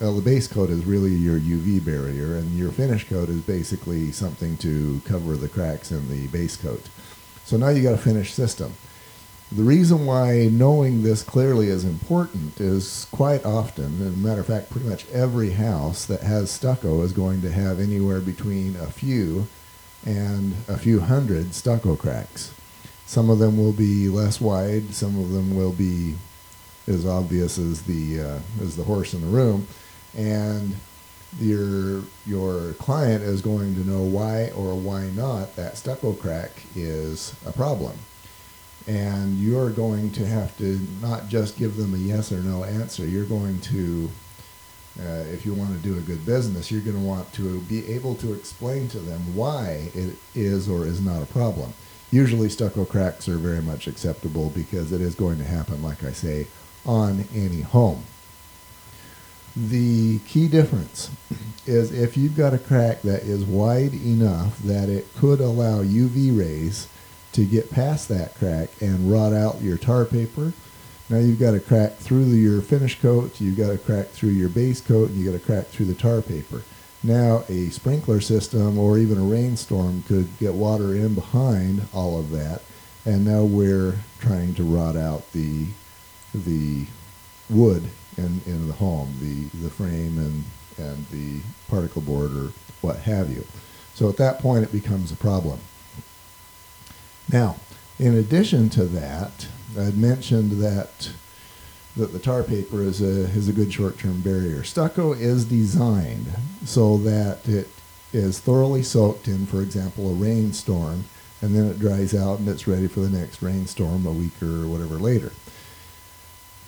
well, 0.00 0.14
the 0.14 0.22
base 0.22 0.46
coat 0.46 0.70
is 0.70 0.84
really 0.84 1.10
your 1.10 1.38
UV 1.38 1.84
barrier, 1.84 2.36
and 2.36 2.56
your 2.56 2.70
finish 2.70 3.08
coat 3.08 3.28
is 3.28 3.40
basically 3.40 4.12
something 4.12 4.56
to 4.58 5.00
cover 5.04 5.36
the 5.36 5.48
cracks 5.48 5.90
in 5.90 6.08
the 6.08 6.26
base 6.28 6.56
coat. 6.56 6.88
So 7.44 7.56
now 7.56 7.68
you've 7.68 7.84
got 7.84 7.94
a 7.94 7.98
finished 7.98 8.34
system. 8.34 8.74
The 9.50 9.62
reason 9.62 10.04
why 10.04 10.48
knowing 10.52 11.02
this 11.02 11.22
clearly 11.22 11.68
is 11.68 11.84
important 11.84 12.60
is 12.60 13.06
quite 13.10 13.46
often, 13.46 14.02
as 14.02 14.12
a 14.12 14.18
matter 14.18 14.42
of 14.42 14.46
fact, 14.46 14.70
pretty 14.70 14.86
much 14.86 15.08
every 15.10 15.50
house 15.50 16.04
that 16.04 16.20
has 16.20 16.50
stucco 16.50 17.00
is 17.00 17.12
going 17.12 17.40
to 17.40 17.50
have 17.50 17.80
anywhere 17.80 18.20
between 18.20 18.76
a 18.76 18.88
few 18.88 19.48
and 20.04 20.54
a 20.68 20.76
few 20.76 21.00
hundred 21.00 21.54
stucco 21.54 21.96
cracks. 21.96 22.52
Some 23.06 23.30
of 23.30 23.38
them 23.38 23.56
will 23.56 23.72
be 23.72 24.10
less 24.10 24.38
wide, 24.38 24.92
some 24.92 25.18
of 25.18 25.32
them 25.32 25.56
will 25.56 25.72
be 25.72 26.16
as 26.88 27.06
obvious 27.06 27.58
as 27.58 27.82
the 27.82 28.20
uh, 28.20 28.38
as 28.62 28.76
the 28.76 28.84
horse 28.84 29.14
in 29.14 29.20
the 29.20 29.26
room, 29.26 29.66
and 30.16 30.74
your 31.38 32.02
your 32.26 32.72
client 32.74 33.22
is 33.22 33.42
going 33.42 33.74
to 33.74 33.88
know 33.88 34.02
why 34.02 34.50
or 34.50 34.74
why 34.74 35.06
not 35.10 35.54
that 35.56 35.76
stucco 35.76 36.12
crack 36.14 36.50
is 36.74 37.34
a 37.46 37.52
problem. 37.52 37.96
And 38.86 39.38
you're 39.38 39.68
going 39.68 40.10
to 40.12 40.26
have 40.26 40.56
to 40.58 40.80
not 41.02 41.28
just 41.28 41.58
give 41.58 41.76
them 41.76 41.92
a 41.94 41.98
yes 41.98 42.32
or 42.32 42.38
no 42.38 42.64
answer. 42.64 43.06
You're 43.06 43.26
going 43.26 43.60
to, 43.60 44.10
uh, 44.98 45.24
if 45.30 45.44
you 45.44 45.52
want 45.52 45.76
to 45.76 45.86
do 45.86 45.98
a 45.98 46.00
good 46.00 46.24
business, 46.24 46.70
you're 46.70 46.80
going 46.80 46.96
to 46.96 47.02
want 47.02 47.30
to 47.34 47.60
be 47.62 47.86
able 47.92 48.14
to 48.14 48.32
explain 48.32 48.88
to 48.88 48.98
them 48.98 49.36
why 49.36 49.90
it 49.94 50.16
is 50.34 50.70
or 50.70 50.86
is 50.86 51.02
not 51.02 51.22
a 51.22 51.26
problem. 51.26 51.74
Usually, 52.10 52.48
stucco 52.48 52.86
cracks 52.86 53.28
are 53.28 53.36
very 53.36 53.60
much 53.60 53.86
acceptable 53.86 54.48
because 54.48 54.90
it 54.90 55.02
is 55.02 55.14
going 55.14 55.36
to 55.36 55.44
happen, 55.44 55.82
like 55.82 56.02
I 56.02 56.12
say, 56.12 56.46
on 56.86 57.24
any 57.34 57.62
home. 57.62 58.04
The 59.56 60.20
key 60.20 60.46
difference 60.46 61.10
is 61.66 61.90
if 61.92 62.16
you've 62.16 62.36
got 62.36 62.54
a 62.54 62.58
crack 62.58 63.02
that 63.02 63.22
is 63.22 63.44
wide 63.44 63.92
enough 63.92 64.58
that 64.60 64.88
it 64.88 65.12
could 65.16 65.40
allow 65.40 65.82
UV 65.82 66.36
rays 66.38 66.88
to 67.32 67.44
get 67.44 67.70
past 67.70 68.08
that 68.08 68.34
crack 68.36 68.70
and 68.80 69.10
rot 69.10 69.32
out 69.32 69.60
your 69.60 69.76
tar 69.76 70.04
paper. 70.04 70.52
Now 71.08 71.18
you've 71.18 71.40
got 71.40 71.54
a 71.54 71.60
crack 71.60 71.96
through 71.96 72.26
your 72.26 72.60
finish 72.62 73.00
coat, 73.00 73.40
you've 73.40 73.56
got 73.56 73.70
a 73.70 73.78
crack 73.78 74.08
through 74.08 74.30
your 74.30 74.48
base 74.48 74.80
coat, 74.80 75.08
and 75.08 75.18
you've 75.18 75.32
got 75.32 75.40
a 75.40 75.44
crack 75.44 75.66
through 75.66 75.86
the 75.86 75.94
tar 75.94 76.22
paper. 76.22 76.62
Now 77.02 77.44
a 77.48 77.70
sprinkler 77.70 78.20
system 78.20 78.78
or 78.78 78.98
even 78.98 79.18
a 79.18 79.22
rainstorm 79.22 80.02
could 80.06 80.36
get 80.38 80.54
water 80.54 80.94
in 80.94 81.14
behind 81.14 81.82
all 81.94 82.18
of 82.18 82.30
that, 82.30 82.62
and 83.04 83.24
now 83.24 83.44
we're 83.44 83.96
trying 84.18 84.54
to 84.54 84.64
rot 84.64 84.96
out 84.96 85.32
the 85.32 85.66
the 86.34 86.86
wood 87.48 87.88
in, 88.16 88.40
in 88.46 88.68
the 88.68 88.74
home, 88.74 89.14
the, 89.20 89.44
the 89.58 89.70
frame 89.70 90.18
and, 90.18 90.44
and 90.76 91.06
the 91.08 91.40
particle 91.68 92.02
board 92.02 92.32
or 92.32 92.52
what 92.80 92.96
have 93.00 93.30
you. 93.30 93.44
So 93.94 94.08
at 94.08 94.16
that 94.18 94.38
point, 94.38 94.64
it 94.64 94.72
becomes 94.72 95.10
a 95.10 95.16
problem. 95.16 95.60
Now, 97.32 97.56
in 97.98 98.14
addition 98.14 98.68
to 98.70 98.84
that, 98.84 99.48
I'd 99.78 99.98
mentioned 99.98 100.62
that 100.62 101.10
that 101.96 102.12
the 102.12 102.18
tar 102.20 102.44
paper 102.44 102.80
is 102.80 103.02
a 103.02 103.24
is 103.36 103.48
a 103.48 103.52
good 103.52 103.72
short-term 103.72 104.20
barrier. 104.20 104.62
Stucco 104.62 105.12
is 105.12 105.44
designed 105.44 106.28
so 106.64 106.96
that 106.98 107.48
it 107.48 107.68
is 108.12 108.38
thoroughly 108.38 108.82
soaked 108.82 109.26
in, 109.26 109.46
for 109.46 109.60
example, 109.60 110.08
a 110.08 110.14
rainstorm, 110.14 111.04
and 111.42 111.54
then 111.54 111.66
it 111.66 111.78
dries 111.78 112.14
out 112.14 112.38
and 112.38 112.48
it's 112.48 112.68
ready 112.68 112.86
for 112.86 113.00
the 113.00 113.10
next 113.10 113.42
rainstorm 113.42 114.06
a 114.06 114.12
week 114.12 114.40
or 114.40 114.66
whatever 114.66 114.94
later. 114.94 115.32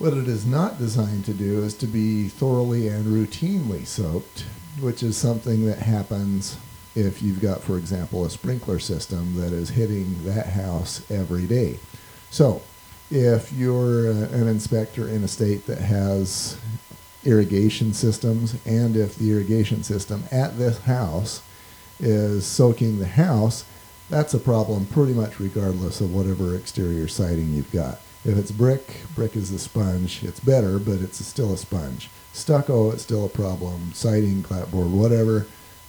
What 0.00 0.14
it 0.14 0.28
is 0.28 0.46
not 0.46 0.78
designed 0.78 1.26
to 1.26 1.34
do 1.34 1.62
is 1.62 1.74
to 1.74 1.86
be 1.86 2.28
thoroughly 2.28 2.88
and 2.88 3.04
routinely 3.04 3.86
soaked, 3.86 4.46
which 4.80 5.02
is 5.02 5.14
something 5.14 5.66
that 5.66 5.80
happens 5.80 6.56
if 6.94 7.22
you've 7.22 7.42
got, 7.42 7.62
for 7.62 7.76
example, 7.76 8.24
a 8.24 8.30
sprinkler 8.30 8.78
system 8.78 9.36
that 9.36 9.52
is 9.52 9.68
hitting 9.68 10.24
that 10.24 10.46
house 10.46 11.02
every 11.10 11.46
day. 11.46 11.78
So, 12.30 12.62
if 13.10 13.52
you're 13.52 14.10
uh, 14.10 14.28
an 14.32 14.48
inspector 14.48 15.06
in 15.06 15.22
a 15.22 15.28
state 15.28 15.66
that 15.66 15.82
has 15.82 16.58
irrigation 17.22 17.92
systems, 17.92 18.56
and 18.64 18.96
if 18.96 19.16
the 19.16 19.30
irrigation 19.30 19.82
system 19.82 20.24
at 20.32 20.56
this 20.56 20.78
house 20.78 21.42
is 21.98 22.46
soaking 22.46 23.00
the 23.00 23.06
house, 23.06 23.66
that's 24.08 24.32
a 24.32 24.38
problem 24.38 24.86
pretty 24.86 25.12
much 25.12 25.38
regardless 25.38 26.00
of 26.00 26.14
whatever 26.14 26.56
exterior 26.56 27.06
siding 27.06 27.52
you've 27.52 27.70
got. 27.70 28.00
If 28.24 28.36
it's 28.36 28.50
brick, 28.50 29.02
brick 29.14 29.34
is 29.34 29.50
a 29.50 29.58
sponge. 29.58 30.22
It's 30.22 30.40
better, 30.40 30.78
but 30.78 31.00
it's 31.00 31.24
still 31.24 31.54
a 31.54 31.56
sponge. 31.56 32.10
Stucco, 32.34 32.90
it's 32.90 33.02
still 33.02 33.24
a 33.24 33.30
problem. 33.30 33.92
Siding, 33.94 34.42
clapboard, 34.42 34.90
whatever. 34.90 35.46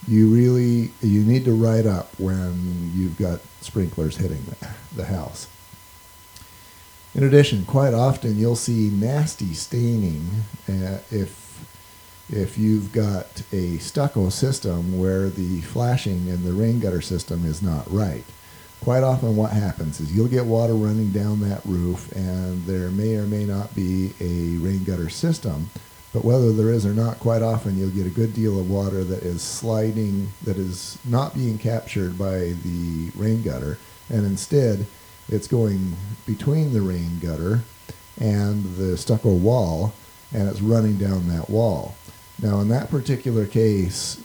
You 0.08 0.30
really 0.30 0.92
you 1.02 1.24
need 1.24 1.46
to 1.46 1.54
write 1.54 1.86
up 1.86 2.18
when 2.18 2.92
you've 2.96 3.18
got 3.18 3.42
sprinklers 3.60 4.18
hitting 4.18 4.44
the, 4.96 5.06
house. 5.06 5.48
In 7.14 7.24
addition, 7.24 7.66
quite 7.66 7.94
often 7.94 8.38
you'll 8.40 8.56
see 8.56 8.90
nasty 8.90 9.54
staining 9.54 10.28
uh, 10.68 11.00
if 11.12 11.40
if 12.30 12.58
you've 12.58 12.94
got 12.94 13.44
a 13.52 13.78
stucco 13.78 14.30
system 14.30 14.98
where 14.98 15.30
the 15.30 15.62
flashing 15.62 16.28
in 16.30 16.46
the 16.46 16.54
rain 16.54 16.80
gutter 16.80 17.02
system 17.02 17.46
is 17.46 17.62
not 17.62 17.92
right 17.92 18.24
quite 18.82 19.04
often 19.04 19.36
what 19.36 19.52
happens 19.52 20.00
is 20.00 20.12
you'll 20.12 20.28
get 20.28 20.46
water 20.46 20.74
running 20.74 21.12
down 21.12 21.40
that 21.40 21.62
roof 21.66 22.12
and 22.14 22.66
there 22.66 22.90
may 22.90 23.16
or 23.16 23.24
may 23.24 23.46
not 23.46 23.74
be 23.76 24.14
a 24.20 24.58
rain 24.58 24.84
gutter 24.84 25.10
system 25.10 25.70
but 26.14 26.26
whether 26.26 26.52
there 26.52 26.72
is 26.72 26.86
or 26.86 26.94
not 26.94 27.20
quite 27.20 27.42
often 27.42 27.78
you'll 27.78 27.90
get 27.90 28.08
a 28.08 28.10
good 28.10 28.34
deal 28.34 28.60
of 28.60 28.70
water 28.70 29.04
that 29.04 29.24
is 29.24 29.42
sliding 29.42 30.28
that 30.44 30.58
is 30.58 30.98
not 31.06 31.34
being 31.34 31.58
captured 31.58 32.18
by 32.18 32.54
the 32.64 33.12
rain 33.16 33.42
gutter 33.42 33.78
and 34.10 34.26
instead 34.26 34.86
it's 35.30 35.48
going 35.48 35.96
between 36.26 36.74
the 36.74 36.82
rain 36.82 37.20
gutter 37.22 37.62
and 38.20 38.76
the 38.76 38.98
stucco 38.98 39.34
wall 39.34 39.94
and 40.34 40.48
it's 40.48 40.62
running 40.62 40.98
down 40.98 41.28
that 41.28 41.50
wall. 41.50 41.96
Now 42.42 42.60
in 42.60 42.70
that 42.70 42.90
particular 42.90 43.46
case 43.46 44.22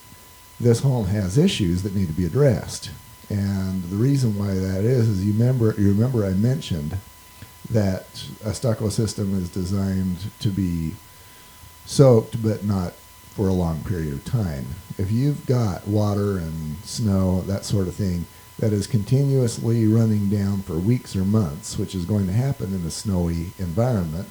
this 0.58 0.80
home 0.80 1.06
has 1.06 1.36
issues 1.36 1.82
that 1.82 1.94
need 1.94 2.08
to 2.08 2.14
be 2.14 2.24
addressed 2.24 2.90
and 3.28 3.82
the 3.84 3.96
reason 3.96 4.38
why 4.38 4.54
that 4.54 4.84
is 4.84 5.08
is 5.08 5.24
you 5.24 5.32
remember 5.32 5.74
you 5.78 5.88
remember 5.88 6.24
I 6.24 6.30
mentioned 6.30 6.96
that 7.70 8.06
a 8.44 8.54
stucco 8.54 8.88
system 8.88 9.40
is 9.40 9.48
designed 9.48 10.30
to 10.40 10.48
be 10.48 10.94
soaked 11.84 12.42
but 12.42 12.64
not 12.64 12.92
for 13.36 13.48
a 13.48 13.52
long 13.52 13.82
period 13.84 14.14
of 14.14 14.24
time. 14.24 14.66
If 14.96 15.12
you've 15.12 15.44
got 15.44 15.86
water 15.86 16.38
and 16.38 16.76
snow, 16.84 17.42
that 17.42 17.66
sort 17.66 17.86
of 17.86 17.94
thing, 17.94 18.26
that 18.58 18.72
is 18.72 18.86
continuously 18.86 19.86
running 19.86 20.30
down 20.30 20.62
for 20.62 20.74
weeks 20.74 21.14
or 21.14 21.24
months, 21.24 21.78
which 21.78 21.94
is 21.94 22.06
going 22.06 22.26
to 22.28 22.32
happen 22.32 22.74
in 22.74 22.86
a 22.86 22.90
snowy 22.90 23.52
environment, 23.58 24.28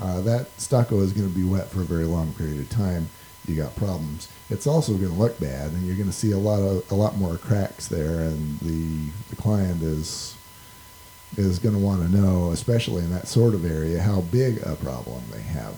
uh, 0.00 0.22
that 0.22 0.58
stucco 0.58 1.00
is 1.00 1.12
going 1.12 1.28
to 1.28 1.34
be 1.34 1.44
wet 1.44 1.68
for 1.68 1.82
a 1.82 1.84
very 1.84 2.06
long 2.06 2.32
period 2.32 2.58
of 2.58 2.70
time 2.70 3.10
you 3.48 3.56
got 3.56 3.76
problems. 3.76 4.28
It's 4.50 4.66
also 4.66 4.92
going 4.92 5.12
to 5.12 5.18
look 5.18 5.38
bad, 5.40 5.72
and 5.72 5.86
you're 5.86 5.96
going 5.96 6.08
to 6.08 6.12
see 6.12 6.32
a 6.32 6.38
lot 6.38 6.60
of 6.60 6.90
a 6.90 6.94
lot 6.94 7.16
more 7.16 7.36
cracks 7.36 7.88
there, 7.88 8.20
and 8.20 8.58
the 8.60 9.10
the 9.30 9.36
client 9.36 9.82
is 9.82 10.34
is 11.36 11.58
going 11.58 11.74
to 11.74 11.80
want 11.80 12.02
to 12.02 12.16
know, 12.16 12.50
especially 12.50 13.04
in 13.04 13.10
that 13.10 13.28
sort 13.28 13.54
of 13.54 13.64
area, 13.64 14.00
how 14.00 14.22
big 14.22 14.58
a 14.62 14.76
problem 14.76 15.22
they 15.30 15.42
have. 15.42 15.74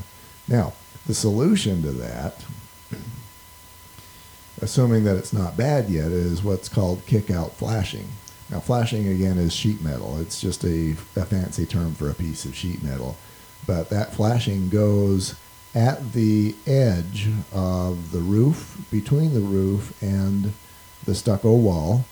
Now, 0.47 0.73
the 1.07 1.15
solution 1.15 1.83
to 1.83 1.91
that, 1.93 2.45
assuming 4.61 5.05
that 5.05 5.17
it's 5.17 5.33
not 5.33 5.57
bad 5.57 5.89
yet, 5.89 6.13
is 6.13 6.43
what's 6.43 6.69
called 6.69 7.05
kick-out 7.07 7.55
flashing. 7.55 8.09
Now, 8.49 8.61
flashing 8.61 9.09
again 9.09 9.39
is 9.39 9.53
sheet 9.53 9.83
metal. 9.83 10.19
It's 10.19 10.41
just 10.41 10.65
a, 10.65 10.93
a 11.17 11.25
fancy 11.25 11.67
term 11.67 11.95
for 11.95 12.11
a 12.11 12.15
piece 12.15 12.45
of 12.45 12.55
sheet 12.55 12.83
metal, 12.83 13.17
but 13.67 13.91
that 13.91 14.15
flashing 14.15 14.69
goes 14.69 15.35
at 15.75 16.13
the 16.13 16.55
edge 16.67 17.29
of 17.53 18.13
the 18.13 18.19
roof, 18.19 18.79
between 18.91 19.35
the 19.35 19.41
roof 19.41 20.01
and 20.03 20.53
the 21.05 21.15
stucco 21.15 21.55
wall, 21.55 22.05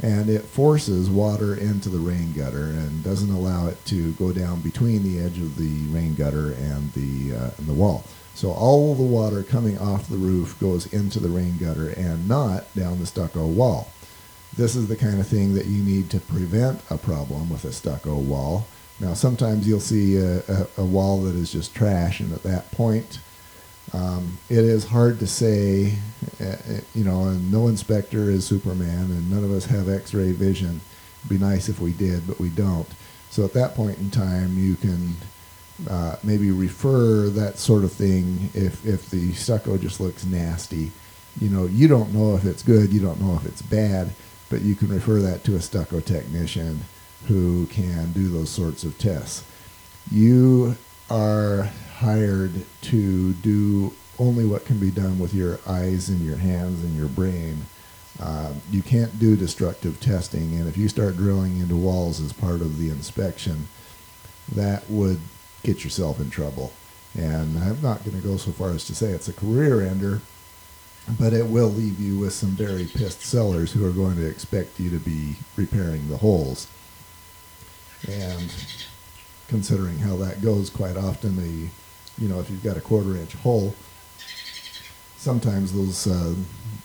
and 0.00 0.28
it 0.28 0.42
forces 0.42 1.10
water 1.10 1.54
into 1.54 1.88
the 1.88 1.98
rain 1.98 2.32
gutter 2.32 2.64
and 2.64 3.04
doesn't 3.04 3.30
allow 3.30 3.66
it 3.66 3.84
to 3.86 4.12
go 4.12 4.32
down 4.32 4.60
between 4.60 5.02
the 5.02 5.20
edge 5.20 5.38
of 5.38 5.56
the 5.56 5.86
rain 5.94 6.14
gutter 6.14 6.52
and 6.52 6.92
the 6.92 7.36
uh, 7.36 7.50
and 7.58 7.66
the 7.66 7.72
wall. 7.72 8.04
So 8.34 8.50
all 8.50 8.94
the 8.94 9.02
water 9.02 9.42
coming 9.42 9.78
off 9.78 10.08
the 10.08 10.16
roof 10.16 10.58
goes 10.58 10.92
into 10.92 11.20
the 11.20 11.28
rain 11.28 11.58
gutter 11.58 11.90
and 11.90 12.26
not 12.26 12.72
down 12.74 12.98
the 12.98 13.06
stucco 13.06 13.46
wall. 13.46 13.88
This 14.56 14.74
is 14.74 14.88
the 14.88 14.96
kind 14.96 15.20
of 15.20 15.26
thing 15.26 15.54
that 15.54 15.66
you 15.66 15.82
need 15.82 16.10
to 16.10 16.20
prevent 16.20 16.80
a 16.90 16.98
problem 16.98 17.50
with 17.50 17.64
a 17.64 17.72
stucco 17.72 18.16
wall. 18.16 18.66
Now, 19.02 19.14
sometimes 19.14 19.66
you'll 19.66 19.80
see 19.80 20.16
a, 20.16 20.38
a, 20.48 20.66
a 20.78 20.84
wall 20.84 21.22
that 21.22 21.34
is 21.34 21.50
just 21.50 21.74
trash, 21.74 22.20
and 22.20 22.32
at 22.32 22.44
that 22.44 22.70
point, 22.70 23.18
um, 23.92 24.38
it 24.48 24.58
is 24.58 24.84
hard 24.84 25.18
to 25.18 25.26
say, 25.26 25.96
uh, 26.40 26.56
you 26.94 27.02
know, 27.02 27.24
and 27.24 27.50
no 27.50 27.66
inspector 27.66 28.30
is 28.30 28.46
Superman, 28.46 29.10
and 29.10 29.28
none 29.28 29.42
of 29.42 29.50
us 29.50 29.66
have 29.66 29.88
x 29.88 30.14
ray 30.14 30.30
vision. 30.30 30.80
It'd 31.18 31.40
be 31.40 31.44
nice 31.44 31.68
if 31.68 31.80
we 31.80 31.92
did, 31.92 32.28
but 32.28 32.38
we 32.38 32.48
don't. 32.48 32.88
So 33.30 33.44
at 33.44 33.54
that 33.54 33.74
point 33.74 33.98
in 33.98 34.10
time, 34.10 34.56
you 34.56 34.76
can 34.76 35.16
uh, 35.90 36.16
maybe 36.22 36.52
refer 36.52 37.28
that 37.30 37.58
sort 37.58 37.82
of 37.82 37.92
thing 37.92 38.50
if, 38.54 38.86
if 38.86 39.10
the 39.10 39.32
stucco 39.32 39.78
just 39.78 39.98
looks 39.98 40.24
nasty. 40.24 40.92
You 41.40 41.48
know, 41.48 41.64
you 41.64 41.88
don't 41.88 42.14
know 42.14 42.36
if 42.36 42.44
it's 42.44 42.62
good, 42.62 42.92
you 42.92 43.00
don't 43.00 43.20
know 43.20 43.34
if 43.34 43.46
it's 43.46 43.62
bad, 43.62 44.12
but 44.48 44.60
you 44.60 44.76
can 44.76 44.88
refer 44.88 45.18
that 45.20 45.42
to 45.44 45.56
a 45.56 45.60
stucco 45.60 45.98
technician 45.98 46.82
who 47.26 47.66
can 47.66 48.12
do 48.12 48.28
those 48.28 48.50
sorts 48.50 48.84
of 48.84 48.98
tests. 48.98 49.44
You 50.10 50.76
are 51.10 51.70
hired 51.96 52.64
to 52.82 53.32
do 53.34 53.92
only 54.18 54.44
what 54.44 54.64
can 54.64 54.78
be 54.78 54.90
done 54.90 55.18
with 55.18 55.34
your 55.34 55.58
eyes 55.66 56.08
and 56.08 56.20
your 56.20 56.36
hands 56.36 56.82
and 56.82 56.96
your 56.96 57.08
brain. 57.08 57.66
Uh, 58.20 58.52
you 58.70 58.82
can't 58.82 59.18
do 59.18 59.36
destructive 59.36 60.00
testing, 60.00 60.54
and 60.54 60.68
if 60.68 60.76
you 60.76 60.88
start 60.88 61.16
drilling 61.16 61.58
into 61.58 61.76
walls 61.76 62.20
as 62.20 62.32
part 62.32 62.60
of 62.60 62.78
the 62.78 62.90
inspection, 62.90 63.68
that 64.54 64.88
would 64.90 65.20
get 65.62 65.84
yourself 65.84 66.20
in 66.20 66.30
trouble. 66.30 66.72
And 67.14 67.58
I'm 67.58 67.80
not 67.82 68.04
going 68.04 68.20
to 68.20 68.26
go 68.26 68.36
so 68.36 68.52
far 68.52 68.70
as 68.70 68.84
to 68.86 68.94
say 68.94 69.10
it's 69.10 69.28
a 69.28 69.32
career 69.32 69.80
ender, 69.80 70.20
but 71.18 71.32
it 71.32 71.46
will 71.46 71.68
leave 71.68 71.98
you 72.00 72.18
with 72.18 72.32
some 72.32 72.50
very 72.50 72.84
pissed 72.84 73.22
sellers 73.22 73.72
who 73.72 73.86
are 73.86 73.92
going 73.92 74.16
to 74.16 74.26
expect 74.26 74.78
you 74.78 74.90
to 74.90 74.98
be 74.98 75.36
repairing 75.56 76.08
the 76.08 76.18
holes. 76.18 76.66
And 78.08 78.52
considering 79.48 79.98
how 79.98 80.16
that 80.16 80.42
goes, 80.42 80.70
quite 80.70 80.96
often 80.96 81.36
the, 81.36 81.68
you 82.18 82.28
know, 82.28 82.40
if 82.40 82.50
you've 82.50 82.62
got 82.64 82.76
a 82.76 82.80
quarter 82.80 83.16
inch 83.16 83.34
hole, 83.34 83.74
sometimes 85.16 85.72
those 85.72 86.06
uh, 86.06 86.34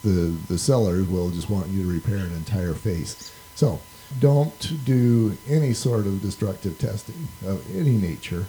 the 0.04 0.36
the 0.48 0.58
sellers 0.58 1.08
will 1.08 1.30
just 1.32 1.50
want 1.50 1.68
you 1.68 1.84
to 1.84 1.90
repair 1.90 2.18
an 2.18 2.34
entire 2.34 2.74
face. 2.74 3.34
So 3.56 3.80
don't 4.20 4.86
do 4.86 5.38
any 5.48 5.74
sort 5.74 6.06
of 6.06 6.22
destructive 6.22 6.78
testing 6.78 7.28
of 7.46 7.64
any 7.76 7.98
nature 7.98 8.46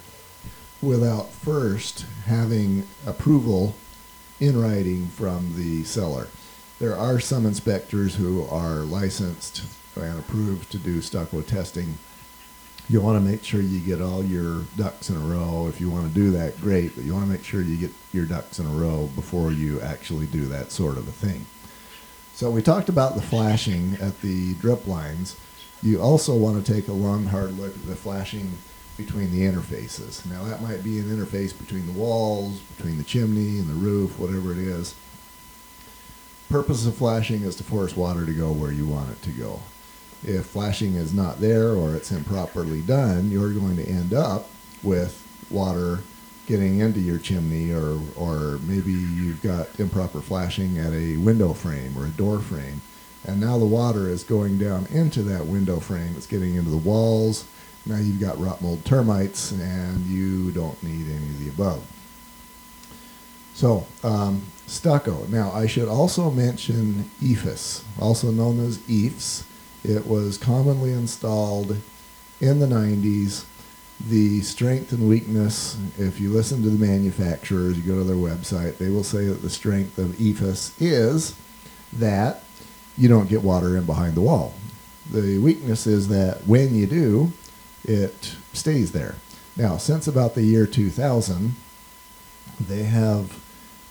without 0.81 1.29
first 1.31 2.05
having 2.25 2.87
approval 3.05 3.75
in 4.39 4.59
writing 4.59 5.07
from 5.07 5.53
the 5.55 5.83
seller. 5.83 6.27
There 6.79 6.95
are 6.95 7.19
some 7.19 7.45
inspectors 7.45 8.15
who 8.15 8.45
are 8.45 8.79
licensed 8.79 9.63
and 9.95 10.17
approved 10.17 10.71
to 10.71 10.77
do 10.77 11.01
stucco 11.01 11.41
testing. 11.41 11.97
You 12.89 13.01
want 13.01 13.23
to 13.23 13.29
make 13.31 13.43
sure 13.43 13.61
you 13.61 13.79
get 13.79 14.01
all 14.01 14.25
your 14.25 14.63
ducks 14.75 15.11
in 15.11 15.15
a 15.15 15.19
row. 15.19 15.67
If 15.67 15.79
you 15.79 15.91
want 15.91 16.07
to 16.07 16.13
do 16.13 16.31
that, 16.31 16.59
great, 16.59 16.95
but 16.95 17.03
you 17.03 17.13
want 17.13 17.27
to 17.27 17.31
make 17.31 17.43
sure 17.43 17.61
you 17.61 17.77
get 17.77 17.91
your 18.11 18.25
ducks 18.25 18.57
in 18.57 18.65
a 18.65 18.69
row 18.69 19.11
before 19.15 19.51
you 19.51 19.79
actually 19.79 20.25
do 20.25 20.47
that 20.47 20.71
sort 20.71 20.97
of 20.97 21.07
a 21.07 21.11
thing. 21.11 21.45
So 22.33 22.49
we 22.49 22.63
talked 22.63 22.89
about 22.89 23.13
the 23.13 23.21
flashing 23.21 23.95
at 24.01 24.21
the 24.21 24.55
drip 24.55 24.87
lines. 24.87 25.35
You 25.83 26.01
also 26.01 26.35
want 26.35 26.65
to 26.65 26.73
take 26.73 26.87
a 26.87 26.93
long, 26.93 27.25
hard 27.25 27.59
look 27.59 27.75
at 27.75 27.85
the 27.85 27.95
flashing 27.95 28.57
between 28.97 29.31
the 29.31 29.41
interfaces. 29.41 30.25
Now 30.25 30.43
that 30.45 30.63
might 30.63 30.83
be 30.83 30.97
an 30.97 31.05
interface 31.05 31.55
between 31.55 31.85
the 31.85 31.93
walls, 31.93 32.59
between 32.75 32.97
the 32.97 33.03
chimney 33.03 33.59
and 33.59 33.69
the 33.69 33.73
roof, 33.73 34.17
whatever 34.17 34.51
it 34.51 34.57
is. 34.57 34.95
Purpose 36.49 36.87
of 36.87 36.95
flashing 36.95 37.43
is 37.43 37.55
to 37.57 37.63
force 37.63 37.95
water 37.95 38.25
to 38.25 38.33
go 38.33 38.51
where 38.51 38.71
you 38.71 38.87
want 38.87 39.11
it 39.11 39.21
to 39.21 39.29
go. 39.29 39.59
If 40.23 40.47
flashing 40.47 40.95
is 40.95 41.13
not 41.13 41.39
there 41.39 41.69
or 41.69 41.95
it's 41.95 42.11
improperly 42.11 42.81
done, 42.81 43.31
you're 43.31 43.53
going 43.53 43.77
to 43.77 43.87
end 43.87 44.13
up 44.13 44.49
with 44.83 45.25
water 45.49 45.99
getting 46.45 46.79
into 46.79 46.99
your 46.99 47.19
chimney 47.19 47.71
or, 47.71 47.99
or 48.15 48.59
maybe 48.63 48.91
you've 48.91 49.41
got 49.41 49.79
improper 49.79 50.19
flashing 50.19 50.77
at 50.77 50.91
a 50.93 51.17
window 51.17 51.53
frame 51.53 51.97
or 51.97 52.05
a 52.05 52.09
door 52.09 52.39
frame. 52.39 52.81
And 53.25 53.39
now 53.39 53.57
the 53.57 53.65
water 53.65 54.09
is 54.09 54.23
going 54.23 54.57
down 54.57 54.87
into 54.87 55.21
that 55.23 55.45
window 55.45 55.79
frame. 55.79 56.13
It's 56.15 56.25
getting 56.25 56.55
into 56.55 56.71
the 56.71 56.77
walls, 56.77 57.45
now 57.85 57.97
you've 57.97 58.19
got 58.19 58.39
rot 58.39 58.61
mold 58.61 58.85
termites, 58.85 59.51
and 59.51 60.05
you 60.05 60.51
don't 60.51 60.81
need 60.83 61.07
any 61.09 61.25
of 61.25 61.39
the 61.39 61.49
above. 61.49 61.83
So, 63.53 63.87
um, 64.03 64.43
stucco. 64.67 65.25
Now, 65.27 65.51
I 65.51 65.65
should 65.65 65.87
also 65.87 66.29
mention 66.29 67.09
EIFS, 67.21 67.83
also 67.99 68.31
known 68.31 68.59
as 68.65 68.77
EIFS. 68.79 69.43
It 69.83 70.05
was 70.05 70.37
commonly 70.37 70.91
installed 70.91 71.77
in 72.41 72.59
the 72.59 72.67
90s. 72.67 73.45
The 74.07 74.41
strength 74.41 74.93
and 74.93 75.09
weakness, 75.09 75.77
if 75.97 76.19
you 76.19 76.31
listen 76.31 76.63
to 76.63 76.69
the 76.69 76.85
manufacturers, 76.85 77.77
you 77.77 77.83
go 77.83 77.97
to 77.97 78.03
their 78.03 78.15
website, 78.15 78.77
they 78.77 78.89
will 78.89 79.03
say 79.03 79.25
that 79.25 79.41
the 79.41 79.49
strength 79.49 79.97
of 79.97 80.11
EIFS 80.11 80.73
is 80.79 81.35
that 81.93 82.43
you 82.97 83.09
don't 83.09 83.29
get 83.29 83.43
water 83.43 83.75
in 83.77 83.85
behind 83.85 84.15
the 84.15 84.21
wall. 84.21 84.53
The 85.11 85.37
weakness 85.39 85.87
is 85.87 86.07
that 86.09 86.45
when 86.47 86.75
you 86.75 86.85
do, 86.87 87.33
it 87.83 88.35
stays 88.53 88.91
there. 88.91 89.15
Now, 89.57 89.77
since 89.77 90.07
about 90.07 90.35
the 90.35 90.43
year 90.43 90.65
2000, 90.65 91.55
they 92.59 92.83
have 92.83 93.41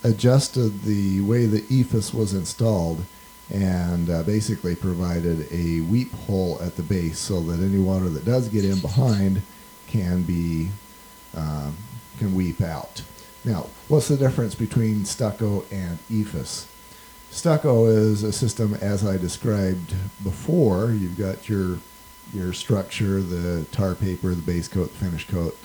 adjusted 0.02 0.82
the 0.82 1.20
way 1.22 1.46
the 1.46 1.62
EIFS 1.62 2.14
was 2.14 2.32
installed 2.32 3.04
and 3.50 4.10
uh, 4.10 4.22
basically 4.24 4.74
provided 4.74 5.50
a 5.52 5.80
weep 5.82 6.12
hole 6.12 6.58
at 6.60 6.76
the 6.76 6.82
base 6.82 7.18
so 7.18 7.40
that 7.40 7.62
any 7.62 7.78
water 7.78 8.08
that 8.08 8.24
does 8.24 8.48
get 8.48 8.64
in 8.64 8.78
behind 8.80 9.42
can 9.86 10.22
be 10.22 10.68
uh, 11.34 11.70
can 12.18 12.34
weep 12.34 12.60
out. 12.60 13.02
Now, 13.44 13.68
what's 13.88 14.08
the 14.08 14.16
difference 14.16 14.54
between 14.54 15.04
stucco 15.04 15.64
and 15.70 15.98
EIFS? 16.10 16.66
Stucco 17.30 17.86
is 17.86 18.22
a 18.22 18.32
system 18.32 18.74
as 18.74 19.06
I 19.06 19.16
described 19.16 19.94
before. 20.22 20.90
You've 20.90 21.18
got 21.18 21.48
your 21.48 21.78
your 22.34 22.52
structure, 22.52 23.22
the 23.22 23.64
tar 23.70 23.94
paper, 23.94 24.34
the 24.34 24.42
base 24.42 24.68
coat, 24.68 24.92
the 24.92 24.98
finish 24.98 25.26
coat, 25.26 25.56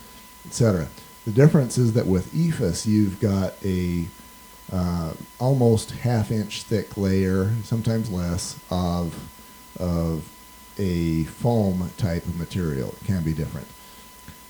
etc. 0.46 0.88
The 1.26 1.32
difference 1.32 1.78
is 1.78 1.94
that 1.94 2.06
with 2.06 2.34
EIFS, 2.34 2.86
you've 2.86 3.20
got 3.20 3.54
a 3.66 4.06
uh, 4.72 5.14
almost 5.40 5.92
half 5.92 6.32
inch 6.32 6.64
thick 6.64 6.98
layer, 6.98 7.52
sometimes 7.64 8.10
less, 8.10 8.60
of, 8.70 9.16
of 9.80 10.28
a 10.78 11.24
foam 11.26 11.92
type 11.98 12.26
of 12.26 12.38
material. 12.38 12.96
It 13.02 13.06
can 13.06 13.24
be 13.24 13.34
different. 13.34 13.68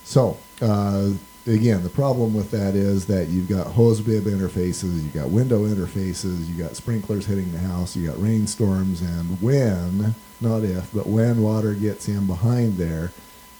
So, 0.04 0.38
uh, 0.62 1.12
again, 1.48 1.84
the 1.84 1.90
problem 1.90 2.34
with 2.34 2.52
that 2.52 2.76
is 2.76 3.06
that 3.08 3.30
you've 3.30 3.50
got 3.50 3.68
hose 3.68 4.02
bib 4.02 4.24
interfaces, 4.26 5.02
you've 5.04 5.14
got 5.14 5.30
window 5.30 5.66
interfaces, 5.66 6.48
you've 6.48 6.58
got 6.58 6.76
sprinklers 6.76 7.26
hitting 7.26 7.52
the 7.52 7.60
house, 7.60 7.96
you've 7.96 8.12
got 8.12 8.22
rainstorms, 8.22 9.02
and 9.02 9.42
when, 9.42 10.16
not 10.40 10.64
if, 10.64 10.94
but 10.94 11.08
when 11.08 11.42
water 11.42 11.74
gets 11.74 12.08
in 12.08 12.28
behind 12.28 12.78
there, 12.78 13.12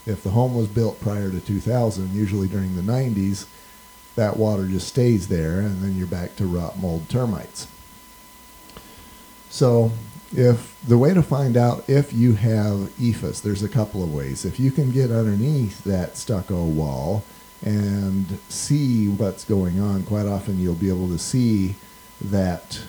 if 0.06 0.22
the 0.24 0.32
home 0.32 0.54
was 0.54 0.68
built 0.68 1.00
prior 1.00 1.30
to 1.30 1.40
2000, 1.40 2.14
usually 2.14 2.48
during 2.48 2.76
the 2.76 2.82
90s, 2.82 3.46
that 4.16 4.38
water 4.38 4.68
just 4.68 4.88
stays 4.88 5.28
there, 5.28 5.60
and 5.60 5.82
then 5.82 5.98
you're 5.98 6.08
back 6.08 6.36
to 6.38 6.46
rot 6.46 6.78
mold 6.78 7.10
termites. 7.10 7.68
So, 9.50 9.92
if 10.36 10.80
the 10.88 10.98
way 10.98 11.14
to 11.14 11.22
find 11.22 11.56
out 11.56 11.88
if 11.88 12.12
you 12.12 12.34
have 12.34 12.90
EIFS, 12.98 13.42
there's 13.42 13.64
a 13.64 13.70
couple 13.70 14.04
of 14.04 14.14
ways. 14.14 14.46
If 14.46 14.60
you 14.60 14.72
can 14.72 14.92
get 14.92 15.12
underneath 15.12 15.84
that 15.84 16.18
stucco 16.18 16.64
wall 16.64 17.24
and 17.64 18.40
see 18.50 19.08
what's 19.08 19.46
going 19.46 19.80
on. 19.80 20.04
Quite 20.04 20.26
often 20.26 20.60
you'll 20.60 20.76
be 20.76 20.90
able 20.90 21.08
to 21.10 21.18
see 21.18 21.76
that 22.22 22.82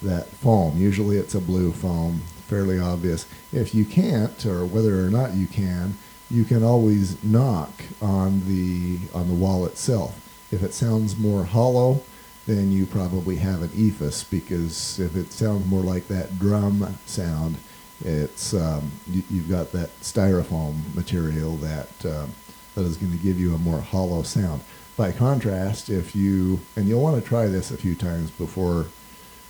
that 0.00 0.28
foam. 0.28 0.78
Usually 0.78 1.16
it's 1.16 1.34
a 1.34 1.40
blue 1.40 1.72
foam, 1.72 2.22
fairly 2.46 2.78
obvious. 2.78 3.26
If 3.52 3.74
you 3.74 3.84
can't, 3.84 4.46
or 4.46 4.64
whether 4.64 5.04
or 5.04 5.10
not 5.10 5.34
you 5.34 5.46
can, 5.48 5.98
you 6.30 6.44
can 6.44 6.62
always 6.62 7.22
knock 7.22 7.70
on 8.00 8.46
the 8.48 8.98
on 9.12 9.28
the 9.28 9.34
wall 9.34 9.66
itself. 9.66 10.24
If 10.50 10.62
it 10.62 10.72
sounds 10.72 11.16
more 11.16 11.44
hollow, 11.44 12.02
then 12.46 12.72
you 12.72 12.86
probably 12.86 13.36
have 13.36 13.62
an 13.62 13.68
EIFS 13.68 14.30
because 14.30 14.98
if 14.98 15.16
it 15.16 15.32
sounds 15.32 15.66
more 15.66 15.82
like 15.82 16.08
that 16.08 16.38
drum 16.38 16.98
sound, 17.04 17.56
it's 18.04 18.54
um, 18.54 18.90
you, 19.06 19.22
have 19.40 19.50
got 19.50 19.72
that 19.72 19.90
styrofoam 20.00 20.94
material 20.94 21.56
that 21.56 22.06
um, 22.06 22.32
that 22.74 22.84
is 22.84 22.96
going 22.96 23.12
to 23.12 23.18
give 23.18 23.38
you 23.38 23.54
a 23.54 23.58
more 23.58 23.80
hollow 23.80 24.22
sound. 24.22 24.62
By 24.96 25.12
contrast, 25.12 25.90
if 25.90 26.16
you, 26.16 26.60
and 26.74 26.88
you'll 26.88 27.02
want 27.02 27.22
to 27.22 27.28
try 27.28 27.46
this 27.46 27.70
a 27.70 27.76
few 27.76 27.94
times 27.94 28.30
before 28.30 28.86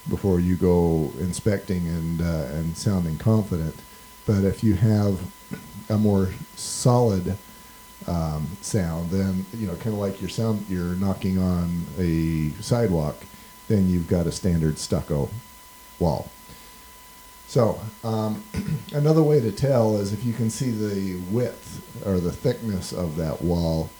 before 0.08 0.40
you 0.40 0.56
go 0.56 1.12
inspecting 1.18 1.86
and 1.86 2.20
uh, 2.20 2.48
and 2.52 2.76
sounding 2.76 3.18
confident. 3.18 3.76
But 4.26 4.44
if 4.44 4.64
you 4.64 4.74
have 4.74 5.20
a 5.88 5.96
more 5.96 6.30
solid 6.56 7.36
um, 8.08 8.48
sound, 8.60 9.10
then 9.10 9.44
you 9.54 9.66
know, 9.66 9.74
kind 9.74 9.88
of 9.88 9.98
like 9.98 10.20
your 10.20 10.30
sound, 10.30 10.64
you're 10.68 10.94
knocking 10.96 11.38
on 11.38 11.84
a 11.98 12.50
sidewalk, 12.62 13.16
then 13.68 13.88
you've 13.88 14.08
got 14.08 14.26
a 14.26 14.32
standard 14.32 14.78
stucco 14.78 15.28
wall. 15.98 16.30
So 17.46 17.80
um, 18.04 18.42
another 18.92 19.22
way 19.22 19.40
to 19.40 19.52
tell 19.52 19.96
is 19.96 20.12
if 20.12 20.24
you 20.24 20.32
can 20.32 20.50
see 20.50 20.70
the 20.70 21.16
width 21.30 22.06
or 22.06 22.18
the 22.18 22.32
thickness 22.32 22.92
of 22.92 23.16
that 23.16 23.42
wall. 23.42 23.90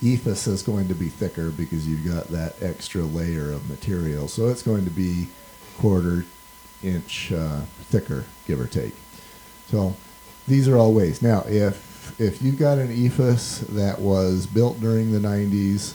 EIFS 0.00 0.46
is 0.46 0.62
going 0.62 0.86
to 0.86 0.94
be 0.94 1.08
thicker 1.08 1.50
because 1.50 1.88
you've 1.88 2.06
got 2.06 2.28
that 2.28 2.54
extra 2.62 3.02
layer 3.02 3.50
of 3.50 3.68
material, 3.68 4.28
so 4.28 4.46
it's 4.46 4.62
going 4.62 4.84
to 4.84 4.92
be 4.92 5.26
quarter 5.76 6.24
inch 6.84 7.32
uh, 7.32 7.62
thicker, 7.90 8.24
give 8.46 8.60
or 8.60 8.68
take. 8.68 8.94
So 9.66 9.96
these 10.46 10.68
are 10.68 10.76
all 10.76 10.92
ways. 10.92 11.20
Now, 11.20 11.42
if 11.46 11.87
if 12.18 12.42
you've 12.42 12.58
got 12.58 12.78
an 12.78 12.88
EIFS 12.88 13.60
that 13.68 14.00
was 14.00 14.46
built 14.46 14.80
during 14.80 15.12
the 15.12 15.18
90s, 15.18 15.94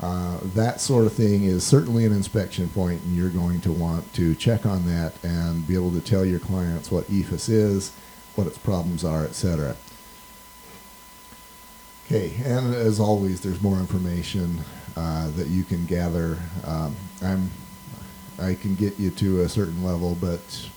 uh, 0.00 0.38
that 0.54 0.80
sort 0.80 1.04
of 1.04 1.12
thing 1.12 1.44
is 1.44 1.62
certainly 1.62 2.06
an 2.06 2.12
inspection 2.12 2.68
point, 2.70 3.02
and 3.02 3.14
you're 3.14 3.28
going 3.28 3.60
to 3.60 3.70
want 3.70 4.12
to 4.14 4.34
check 4.34 4.64
on 4.64 4.86
that 4.86 5.12
and 5.22 5.66
be 5.66 5.74
able 5.74 5.90
to 5.90 6.00
tell 6.00 6.24
your 6.24 6.40
clients 6.40 6.90
what 6.90 7.04
EIFS 7.08 7.48
is, 7.50 7.92
what 8.34 8.46
its 8.46 8.56
problems 8.56 9.04
are, 9.04 9.24
etc. 9.24 9.76
Okay, 12.06 12.32
and 12.44 12.74
as 12.74 12.98
always, 12.98 13.40
there's 13.40 13.62
more 13.62 13.78
information 13.78 14.60
uh, 14.96 15.30
that 15.32 15.48
you 15.48 15.64
can 15.64 15.84
gather. 15.84 16.38
Um, 16.64 16.96
I'm, 17.22 17.50
I 18.40 18.54
can 18.54 18.74
get 18.74 18.98
you 18.98 19.10
to 19.10 19.42
a 19.42 19.48
certain 19.48 19.84
level, 19.84 20.16
but 20.20 20.68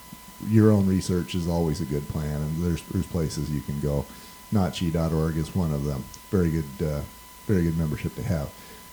your 0.47 0.71
own 0.71 0.85
research 0.85 1.33
is 1.33 1.47
always 1.47 1.81
a 1.81 1.85
good 1.85 2.07
plan, 2.09 2.41
and 2.41 2.63
there's 2.63 2.83
there's 2.83 3.07
places 3.07 3.49
you 3.49 3.61
can 3.61 3.79
go. 3.79 4.05
NACHI.org 4.53 5.37
is 5.37 5.55
one 5.55 5.73
of 5.73 5.85
them. 5.85 6.03
Very 6.29 6.51
good, 6.51 6.65
uh, 6.81 7.01
very 7.45 7.63
good 7.63 7.77
membership 7.77 8.15
to 8.15 8.23
have. 8.23 8.51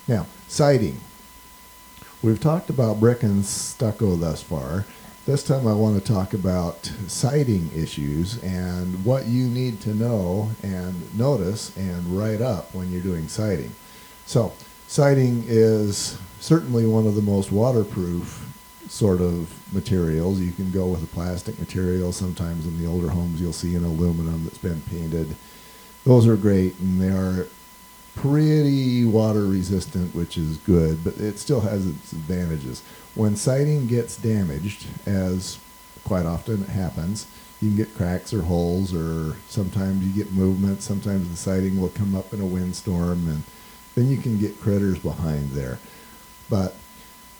Now, 0.08 0.26
siding. 0.48 1.00
We've 2.22 2.40
talked 2.40 2.70
about 2.70 3.00
brick 3.00 3.22
and 3.22 3.44
stucco 3.44 4.16
thus 4.16 4.42
far. 4.42 4.84
This 5.26 5.42
time 5.42 5.66
I 5.66 5.74
want 5.74 6.02
to 6.02 6.12
talk 6.12 6.34
about 6.34 6.90
siding 7.06 7.70
issues 7.74 8.42
and 8.42 9.04
what 9.04 9.26
you 9.26 9.46
need 9.48 9.80
to 9.82 9.94
know 9.94 10.50
and 10.62 11.16
notice 11.16 11.76
and 11.76 12.06
write 12.06 12.40
up 12.40 12.74
when 12.74 12.90
you're 12.90 13.02
doing 13.02 13.28
siding. 13.28 13.72
So, 14.26 14.52
siding 14.86 15.44
is 15.46 16.18
certainly 16.40 16.86
one 16.86 17.06
of 17.06 17.14
the 17.14 17.22
most 17.22 17.52
waterproof 17.52 18.46
sort 18.88 19.20
of 19.20 19.54
materials. 19.72 20.40
You 20.40 20.52
can 20.52 20.70
go 20.70 20.88
with 20.88 21.02
a 21.04 21.06
plastic 21.06 21.58
material. 21.58 22.12
Sometimes 22.12 22.66
in 22.66 22.82
the 22.82 22.86
older 22.86 23.08
homes 23.08 23.40
you'll 23.40 23.52
see 23.52 23.76
an 23.76 23.84
aluminum 23.84 24.44
that's 24.44 24.58
been 24.58 24.80
painted. 24.82 25.36
Those 26.04 26.26
are 26.26 26.36
great 26.36 26.78
and 26.78 27.00
they 27.00 27.08
are 27.08 27.46
pretty 28.16 29.04
water 29.04 29.46
resistant, 29.46 30.14
which 30.14 30.36
is 30.36 30.56
good, 30.58 31.04
but 31.04 31.16
it 31.18 31.38
still 31.38 31.60
has 31.60 31.86
its 31.86 32.12
advantages. 32.12 32.82
When 33.14 33.36
siding 33.36 33.86
gets 33.86 34.16
damaged, 34.16 34.86
as 35.06 35.58
quite 36.04 36.26
often 36.26 36.62
it 36.62 36.68
happens, 36.68 37.26
you 37.60 37.68
can 37.68 37.76
get 37.76 37.94
cracks 37.94 38.32
or 38.32 38.42
holes, 38.42 38.94
or 38.94 39.36
sometimes 39.48 40.04
you 40.04 40.12
get 40.12 40.32
movement. 40.32 40.82
Sometimes 40.82 41.28
the 41.28 41.36
siding 41.36 41.80
will 41.80 41.90
come 41.90 42.14
up 42.14 42.32
in 42.32 42.40
a 42.40 42.46
windstorm, 42.46 43.28
and 43.28 43.42
then 43.94 44.08
you 44.08 44.16
can 44.16 44.38
get 44.38 44.60
critters 44.60 44.98
behind 44.98 45.50
there. 45.50 45.78
But 46.48 46.74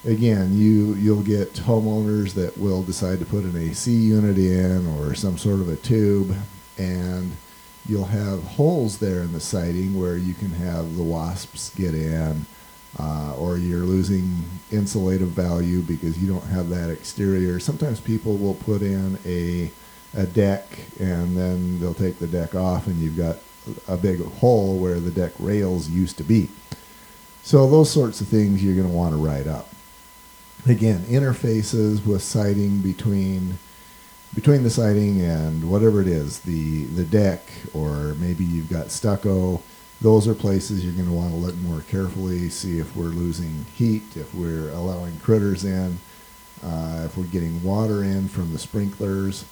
again, 0.05 0.59
you 0.59 0.95
you'll 0.95 1.23
get 1.23 1.55
homeowners 1.55 2.35
that 2.35 2.59
will 2.59 2.83
decide 2.83 3.19
to 3.21 3.25
put 3.25 3.45
an 3.45 3.57
AC 3.57 3.91
unit 3.91 4.37
in 4.37 4.87
or 4.87 5.15
some 5.15 5.39
sort 5.39 5.61
of 5.61 5.71
a 5.71 5.77
tube, 5.77 6.37
and 6.77 7.37
you'll 7.87 8.05
have 8.05 8.43
holes 8.43 8.99
there 8.99 9.21
in 9.21 9.33
the 9.33 9.41
siding 9.41 9.99
where 9.99 10.17
you 10.17 10.35
can 10.35 10.51
have 10.51 10.97
the 10.97 11.03
wasps 11.03 11.75
get 11.75 11.95
in, 11.95 12.47
uh, 12.99 13.35
or 13.37 13.57
you're 13.57 13.81
losing 13.81 14.45
insulative 14.71 15.29
value 15.29 15.81
because 15.81 16.19
you 16.23 16.31
don't 16.31 16.47
have 16.47 16.69
that 16.71 16.91
exterior. 16.91 17.59
Sometimes 17.61 18.01
people 18.01 18.37
will 18.37 18.55
put 18.55 18.83
in 18.83 19.19
a 19.25 19.71
a 20.15 20.27
deck 20.27 20.65
and 20.99 21.37
then 21.37 21.79
they'll 21.79 21.95
take 21.95 22.19
the 22.19 22.27
deck 22.27 22.55
off 22.55 22.87
and 22.87 22.97
you've 22.99 23.17
got 23.17 23.37
a 23.87 23.97
big 23.97 24.21
hole 24.39 24.79
where 24.79 24.99
the 24.99 25.11
deck 25.11 25.33
rails 25.39 25.89
used 25.89 26.17
to 26.19 26.25
be. 26.25 26.49
So 27.43 27.69
those 27.71 27.91
sorts 27.91 28.21
of 28.21 28.29
things 28.29 28.63
you're 28.63 28.75
going 28.75 28.89
to 28.89 28.93
want 28.93 29.13
to 29.15 29.17
write 29.17 29.47
up. 29.47 29.69
Again, 30.67 31.01
interfaces 31.05 32.05
with 32.05 32.23
siding 32.23 32.79
between 32.79 33.59
between 34.35 34.63
the 34.63 34.71
siding 34.71 35.21
and 35.21 35.69
whatever 35.69 36.01
it 36.01 36.09
is, 36.09 36.41
the 36.41 36.85
the 36.85 37.05
deck, 37.05 37.43
or 37.75 38.15
maybe 38.19 38.45
you've 38.45 38.71
got 38.71 38.91
stucco. 38.91 39.63
Those 40.01 40.27
are 40.27 40.35
places 40.35 40.83
you're 40.83 40.95
going 40.95 41.09
to 41.09 41.13
want 41.13 41.31
to 41.31 41.37
look 41.37 41.57
more 41.57 41.83
carefully, 41.83 42.49
see 42.49 42.79
if 42.79 42.97
we're 42.97 43.07
losing 43.07 43.67
heat, 43.75 44.17
if 44.17 44.35
we're 44.35 44.71
allowing 44.71 45.19
critters 45.19 45.65
in, 45.65 45.99
uh, 46.65 47.03
if 47.05 47.19
we're 47.19 47.25
getting 47.25 47.63
water 47.63 48.03
in 48.03 48.27
from 48.29 48.51
the 48.53 48.59
sprinklers, 48.59 49.45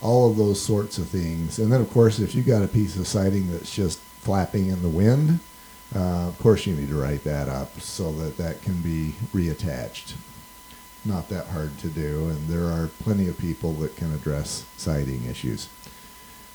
all 0.00 0.30
of 0.30 0.38
those 0.38 0.58
sorts 0.58 0.96
of 0.96 1.08
things. 1.08 1.58
And 1.58 1.70
then, 1.70 1.82
of 1.82 1.90
course, 1.90 2.18
if 2.18 2.34
you've 2.34 2.46
got 2.46 2.62
a 2.62 2.68
piece 2.68 2.96
of 2.96 3.06
siding 3.06 3.52
that's 3.52 3.74
just 3.74 3.98
flapping 3.98 4.68
in 4.68 4.80
the 4.80 4.88
wind, 4.88 5.40
uh, 5.94 6.28
of 6.28 6.38
course 6.38 6.66
you 6.66 6.74
need 6.74 6.88
to 6.88 6.96
write 6.96 7.24
that 7.24 7.50
up 7.50 7.78
so 7.78 8.10
that 8.12 8.38
that 8.38 8.62
can 8.62 8.80
be 8.80 9.14
reattached 9.34 10.14
not 11.06 11.28
that 11.28 11.46
hard 11.46 11.78
to 11.78 11.88
do, 11.88 12.28
and 12.28 12.48
there 12.48 12.64
are 12.64 12.88
plenty 13.02 13.28
of 13.28 13.38
people 13.38 13.72
that 13.74 13.96
can 13.96 14.12
address 14.12 14.64
siding 14.76 15.24
issues. 15.24 15.68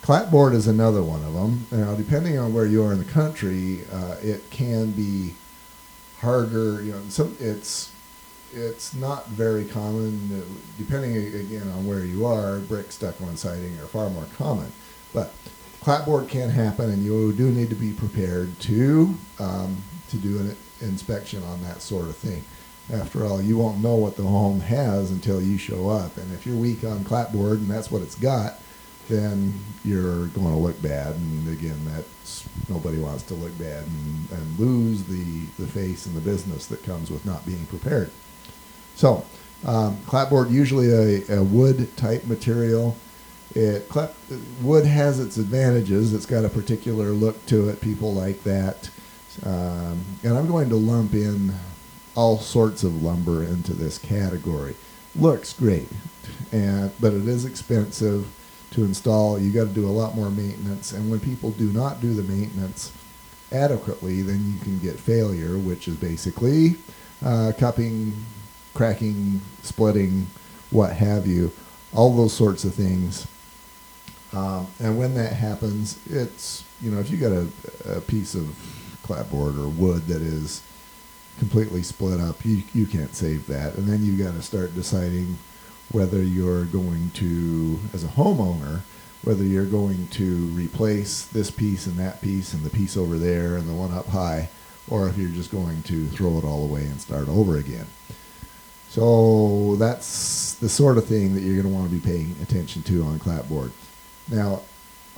Clapboard 0.02 0.54
is 0.54 0.68
another 0.68 1.04
one 1.04 1.24
of 1.24 1.34
them. 1.34 1.68
Now, 1.72 1.94
depending 1.96 2.38
on 2.38 2.54
where 2.54 2.66
you 2.66 2.84
are 2.84 2.94
in 2.94 3.00
the 3.00 3.06
country, 3.06 3.82
uh, 3.92 4.16
it 4.22 4.50
can 4.50 4.92
be 4.92 5.36
harder. 6.20 6.82
You 6.82 6.94
know, 6.94 7.02
some 7.10 7.36
it's 7.40 7.92
it's 8.54 8.94
not 8.94 9.28
very 9.28 9.66
common. 9.66 10.44
Depending 10.78 11.18
again 11.18 11.70
on 11.70 11.86
where 11.86 12.06
you 12.06 12.26
are, 12.26 12.60
brick 12.60 12.92
stucco 12.92 13.26
and 13.26 13.38
siding 13.38 13.78
are 13.80 13.88
far 13.88 14.10
more 14.10 14.26
common. 14.38 14.72
But 15.14 15.34
clapboard 15.82 16.30
can 16.30 16.50
happen, 16.50 16.90
and 16.90 17.04
you 17.04 17.34
do 17.34 17.52
need 17.52 17.70
to 17.70 17.76
be 17.76 17.92
prepared 17.92 18.58
to 18.62 19.14
um, 19.40 19.84
to 20.10 20.18
do 20.18 20.40
an 20.40 20.56
inspection 20.82 21.44
on 21.44 21.62
that 21.64 21.82
sort 21.82 22.08
of 22.08 22.16
thing 22.16 22.44
after 22.92 23.26
all, 23.26 23.42
you 23.42 23.58
won't 23.58 23.84
know 23.84 23.96
what 23.96 24.16
the 24.16 24.24
home 24.24 24.60
has 24.62 25.12
until 25.12 25.42
you 25.42 25.58
show 25.58 25.90
up. 25.90 26.18
And 26.18 26.34
if 26.34 26.46
you're 26.46 26.56
weak 26.56 26.84
on 26.84 27.04
clapboard 27.04 27.60
and 27.60 27.70
that's 27.70 27.92
what 27.92 28.02
it's 28.02 28.16
got, 28.16 28.60
then 29.08 29.60
you're 29.84 30.28
going 30.28 30.52
to 30.52 30.60
look 30.60 30.82
bad. 30.82 31.16
And 31.16 31.48
again, 31.50 31.80
that's 31.86 32.48
nobody 32.70 32.98
wants 32.98 33.24
to 33.24 33.34
look 33.34 33.58
bad 33.58 33.84
and, 33.86 34.32
and 34.32 34.60
lose 34.60 35.04
the, 35.04 35.46
the 35.62 35.68
face 35.68 36.06
and 36.06 36.16
the 36.16 36.22
business 36.22 36.68
that 36.68 36.84
comes 36.84 37.12
with 37.12 37.26
not 37.26 37.46
being 37.46 37.66
prepared. 37.66 38.12
So, 38.96 39.26
um, 39.66 39.98
clapboard 40.06 40.50
usually 40.50 40.90
a, 40.90 41.40
a 41.40 41.44
wood 41.44 41.96
type 41.98 42.26
material. 42.26 42.96
It 43.56 43.90
clap, 43.90 44.14
wood 44.62 44.86
has 44.86 45.20
its 45.20 45.38
advantages. 45.38 46.14
It's 46.14 46.28
got 46.28 46.46
a 46.46 46.50
particular 46.50 47.10
look 47.10 47.46
to 47.48 47.70
it. 47.70 47.82
People 47.82 48.14
like 48.14 48.44
that. 48.44 48.90
Um, 49.44 50.04
and 50.24 50.38
I'm 50.38 50.48
going 50.48 50.70
to 50.70 50.76
lump 50.76 51.14
in 51.14 51.54
all 52.16 52.38
sorts 52.38 52.84
of 52.84 53.04
lumber 53.04 53.44
into 53.44 53.74
this 53.74 53.98
category. 53.98 54.76
Looks 55.16 55.54
great, 55.54 55.88
and 56.52 56.92
but 57.00 57.14
it 57.14 57.28
is 57.28 57.46
expensive 57.46 58.28
to 58.72 58.84
install. 58.84 59.40
You 59.40 59.52
got 59.52 59.68
to 59.68 59.74
do 59.74 59.88
a 59.88 59.90
lot 59.90 60.16
more 60.16 60.30
maintenance, 60.30 60.92
and 60.92 61.10
when 61.10 61.20
people 61.20 61.52
do 61.52 61.72
not 61.72 62.02
do 62.02 62.14
the 62.14 62.24
maintenance 62.24 62.92
adequately, 63.52 64.22
then 64.22 64.54
you 64.54 64.60
can 64.60 64.80
get 64.80 65.00
failure, 65.00 65.58
which 65.58 65.88
is 65.88 65.96
basically 65.96 66.76
uh, 67.26 67.52
cupping, 67.58 68.14
cracking, 68.74 69.42
splitting, 69.64 70.28
what 70.72 70.94
have 70.94 71.26
you, 71.26 71.52
all 71.94 72.16
those 72.16 72.34
sorts 72.34 72.64
of 72.64 72.74
things. 72.74 73.28
Um, 74.32 74.68
and 74.80 74.98
when 74.98 75.16
that 75.16 75.34
happens, 75.34 75.98
it's 76.08 76.64
you 76.82 76.92
know 76.92 77.00
if 77.00 77.10
you 77.10 77.18
got 77.18 77.32
a, 77.32 77.48
a 77.98 78.02
piece 78.02 78.36
of 78.36 78.56
clapboard 79.04 79.58
or 79.58 79.68
wood 79.68 80.06
that 80.08 80.22
is 80.22 80.62
completely 81.40 81.82
split 81.82 82.20
up, 82.20 82.46
you, 82.46 82.64
you 82.74 82.86
can't 82.86 83.16
save 83.16 83.48
that. 83.48 83.76
And 83.76 83.88
then 83.88 84.04
you've 84.04 84.20
got 84.20 84.34
to 84.34 84.42
start 84.42 84.76
deciding 84.76 85.38
whether 85.92 86.22
you're 86.22 86.66
going 86.66 87.10
to, 87.16 87.80
as 87.94 88.04
a 88.04 88.08
homeowner, 88.08 88.82
whether 89.24 89.44
you're 89.44 89.66
going 89.66 90.08
to 90.10 90.36
replace 90.48 91.26
this 91.26 91.50
piece 91.50 91.88
and 91.88 91.98
that 91.98 92.22
piece 92.22 92.54
and 92.54 92.64
the 92.64 92.70
piece 92.70 92.96
over 92.96 93.18
there 93.18 93.56
and 93.56 93.68
the 93.68 93.74
one 93.74 93.92
up 93.92 94.08
high, 94.08 94.50
or 94.90 95.08
if 95.10 95.18
you're 95.18 95.30
just 95.30 95.52
going 95.52 95.82
to 95.84 96.08
throw 96.08 96.38
it 96.38 96.44
all 96.44 96.64
away 96.64 96.82
and 96.82 97.02
start 97.02 97.28
over 97.28 97.58
again. 97.58 97.88
So 98.90 99.76
that's 99.76 100.56
the 100.56 100.70
sort 100.70 100.98
of 100.98 101.06
thing 101.06 101.36
that 101.36 101.42
you're 101.42 101.62
going 101.62 101.68
to 101.68 101.74
want 101.74 101.90
to 101.90 101.96
be 101.96 102.02
paying 102.02 102.36
attention 102.42 102.82
to 102.84 103.04
on 103.04 103.20
clapboard. 103.20 103.72
Now, 104.30 104.62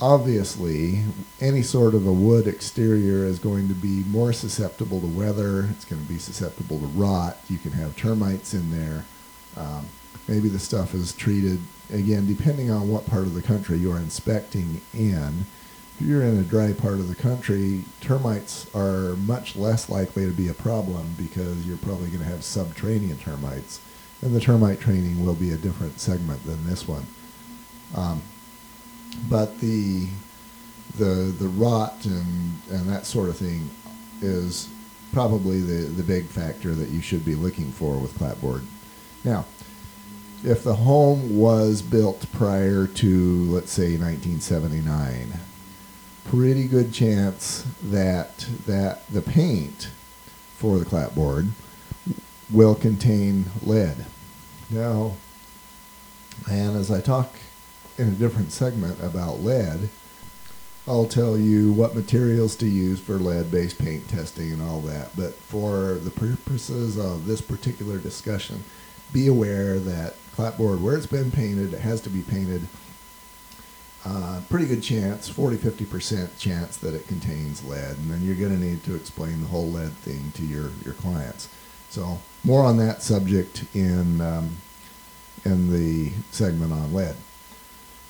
obviously, 0.02 1.04
any 1.40 1.62
sort 1.62 1.94
of 1.94 2.08
a 2.08 2.12
wood 2.12 2.48
exterior 2.48 3.24
is 3.24 3.38
going 3.38 3.68
to 3.68 3.74
be 3.74 4.02
more 4.08 4.32
susceptible 4.32 5.00
to 5.00 5.06
weather. 5.06 5.68
It's 5.70 5.84
going 5.84 6.02
to 6.02 6.08
be 6.08 6.18
susceptible 6.18 6.80
to 6.80 6.86
rot. 6.86 7.38
You 7.48 7.58
can 7.58 7.70
have 7.70 7.96
termites 7.96 8.52
in 8.52 8.72
there. 8.72 9.04
Um, 9.56 9.86
maybe 10.26 10.48
the 10.48 10.58
stuff 10.58 10.92
is 10.92 11.12
treated 11.12 11.60
again 11.92 12.26
depending 12.26 12.70
on 12.70 12.88
what 12.88 13.06
part 13.06 13.22
of 13.24 13.34
the 13.34 13.42
country 13.42 13.78
you're 13.78 13.96
inspecting 13.96 14.80
in. 14.92 15.46
If 15.94 16.06
you're 16.06 16.22
in 16.22 16.38
a 16.38 16.42
dry 16.42 16.72
part 16.72 16.94
of 16.94 17.08
the 17.08 17.14
country, 17.14 17.84
termites 18.00 18.66
are 18.74 19.14
much 19.16 19.54
less 19.54 19.88
likely 19.88 20.26
to 20.26 20.32
be 20.32 20.48
a 20.48 20.54
problem 20.54 21.14
because 21.16 21.64
you're 21.64 21.76
probably 21.76 22.08
going 22.08 22.24
to 22.24 22.24
have 22.24 22.42
subterranean 22.42 23.18
termites, 23.18 23.80
and 24.20 24.34
the 24.34 24.40
termite 24.40 24.80
training 24.80 25.24
will 25.24 25.34
be 25.34 25.52
a 25.52 25.56
different 25.56 26.00
segment 26.00 26.44
than 26.44 26.66
this 26.66 26.88
one. 26.88 27.06
Um, 27.94 28.22
but 29.28 29.58
the 29.60 30.08
the 30.96 31.34
the 31.38 31.48
rot 31.48 32.04
and 32.04 32.60
and 32.70 32.88
that 32.88 33.06
sort 33.06 33.28
of 33.28 33.36
thing 33.36 33.70
is 34.20 34.68
probably 35.12 35.60
the 35.60 35.86
the 35.88 36.02
big 36.02 36.26
factor 36.26 36.74
that 36.74 36.88
you 36.88 37.00
should 37.00 37.24
be 37.24 37.34
looking 37.34 37.70
for 37.72 37.98
with 37.98 38.16
clapboard. 38.16 38.62
Now, 39.24 39.46
if 40.44 40.64
the 40.64 40.76
home 40.76 41.38
was 41.38 41.82
built 41.82 42.26
prior 42.32 42.86
to 42.86 43.44
let's 43.50 43.72
say 43.72 43.96
1979, 43.96 45.34
pretty 46.24 46.66
good 46.66 46.92
chance 46.92 47.66
that 47.82 48.46
that 48.66 49.08
the 49.08 49.22
paint 49.22 49.90
for 50.56 50.78
the 50.78 50.84
clapboard 50.84 51.48
will 52.50 52.74
contain 52.74 53.46
lead. 53.62 54.06
Now, 54.70 55.16
and 56.50 56.76
as 56.76 56.90
I 56.90 57.00
talk 57.00 57.34
in 58.02 58.08
a 58.08 58.16
different 58.16 58.52
segment 58.52 59.00
about 59.02 59.40
lead, 59.40 59.88
I'll 60.88 61.06
tell 61.06 61.38
you 61.38 61.72
what 61.72 61.94
materials 61.94 62.56
to 62.56 62.66
use 62.66 62.98
for 62.98 63.14
lead-based 63.14 63.78
paint 63.78 64.08
testing 64.08 64.52
and 64.52 64.60
all 64.60 64.80
that. 64.80 65.14
But 65.16 65.34
for 65.34 65.94
the 65.94 66.10
purposes 66.10 66.98
of 66.98 67.26
this 67.26 67.40
particular 67.40 67.98
discussion, 67.98 68.64
be 69.12 69.28
aware 69.28 69.78
that 69.78 70.16
clapboard, 70.34 70.82
where 70.82 70.96
it's 70.96 71.06
been 71.06 71.30
painted, 71.30 71.72
it 71.72 71.80
has 71.80 72.00
to 72.02 72.10
be 72.10 72.22
painted. 72.22 72.66
Uh, 74.04 74.40
pretty 74.50 74.66
good 74.66 74.82
chance, 74.82 75.28
40 75.28 75.58
50% 75.58 76.36
chance 76.36 76.76
that 76.78 76.94
it 76.94 77.06
contains 77.06 77.64
lead. 77.64 77.96
And 77.98 78.10
then 78.10 78.20
you're 78.22 78.34
going 78.34 78.58
to 78.58 78.60
need 78.60 78.82
to 78.82 78.96
explain 78.96 79.40
the 79.40 79.46
whole 79.46 79.70
lead 79.70 79.92
thing 79.92 80.32
to 80.34 80.44
your, 80.44 80.70
your 80.84 80.94
clients. 80.94 81.48
So, 81.88 82.18
more 82.42 82.64
on 82.64 82.78
that 82.78 83.02
subject 83.02 83.64
in, 83.74 84.20
um, 84.20 84.56
in 85.44 85.72
the 85.72 86.10
segment 86.32 86.72
on 86.72 86.92
lead 86.92 87.14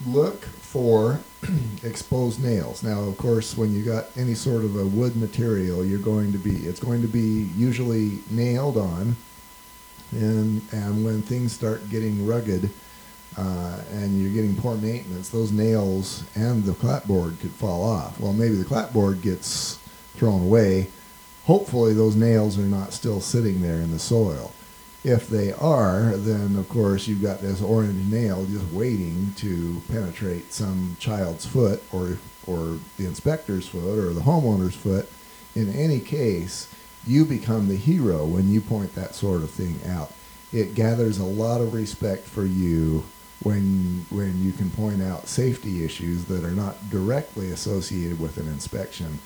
look 0.06 0.44
for 0.44 1.20
exposed 1.82 2.42
nails. 2.42 2.82
Now, 2.82 3.00
of 3.02 3.16
course, 3.16 3.56
when 3.56 3.74
you 3.74 3.82
got 3.82 4.06
any 4.16 4.34
sort 4.34 4.64
of 4.64 4.76
a 4.76 4.86
wood 4.86 5.16
material, 5.16 5.84
you're 5.84 5.98
going 5.98 6.32
to 6.32 6.38
be 6.38 6.56
it's 6.66 6.80
going 6.80 7.02
to 7.02 7.08
be 7.08 7.50
usually 7.56 8.18
nailed 8.30 8.76
on, 8.76 9.16
and 10.12 10.62
and 10.72 11.04
when 11.04 11.22
things 11.22 11.52
start 11.52 11.88
getting 11.90 12.26
rugged. 12.26 12.70
Uh, 13.34 13.80
and 13.92 14.20
you're 14.20 14.30
getting 14.30 14.54
poor 14.54 14.76
maintenance, 14.76 15.30
those 15.30 15.52
nails 15.52 16.22
and 16.34 16.64
the 16.64 16.74
clapboard 16.74 17.34
could 17.40 17.50
fall 17.52 17.82
off. 17.82 18.20
Well, 18.20 18.34
maybe 18.34 18.56
the 18.56 18.64
clapboard 18.64 19.22
gets 19.22 19.78
thrown 20.16 20.42
away. 20.42 20.88
Hopefully, 21.44 21.94
those 21.94 22.14
nails 22.14 22.58
are 22.58 22.62
not 22.62 22.92
still 22.92 23.22
sitting 23.22 23.62
there 23.62 23.80
in 23.80 23.90
the 23.90 23.98
soil. 23.98 24.52
If 25.04 25.28
they 25.28 25.52
are, 25.52 26.12
then 26.16 26.56
of 26.56 26.68
course 26.68 27.08
you've 27.08 27.22
got 27.22 27.40
this 27.40 27.60
orange 27.60 28.10
nail 28.10 28.46
just 28.46 28.66
waiting 28.72 29.32
to 29.38 29.82
penetrate 29.88 30.52
some 30.52 30.96
child's 31.00 31.44
foot 31.44 31.82
or 31.92 32.18
or 32.46 32.78
the 32.96 33.06
inspector's 33.06 33.66
foot 33.68 33.98
or 33.98 34.12
the 34.12 34.20
homeowner's 34.20 34.76
foot. 34.76 35.08
In 35.54 35.72
any 35.72 36.00
case, 36.00 36.72
you 37.06 37.24
become 37.24 37.68
the 37.68 37.76
hero 37.76 38.24
when 38.24 38.48
you 38.48 38.60
point 38.60 38.94
that 38.94 39.14
sort 39.14 39.42
of 39.42 39.50
thing 39.50 39.80
out. 39.86 40.12
It 40.52 40.74
gathers 40.74 41.18
a 41.18 41.24
lot 41.24 41.60
of 41.60 41.74
respect 41.74 42.24
for 42.24 42.44
you 42.44 43.04
when 43.42 44.06
when 44.10 44.44
you 44.44 44.52
can 44.52 44.70
point 44.70 45.02
out 45.02 45.26
safety 45.26 45.84
issues 45.84 46.26
that 46.26 46.44
are 46.44 46.52
not 46.52 46.90
directly 46.90 47.50
associated 47.50 48.20
with 48.20 48.36
an 48.38 48.46
inspection. 48.46 49.18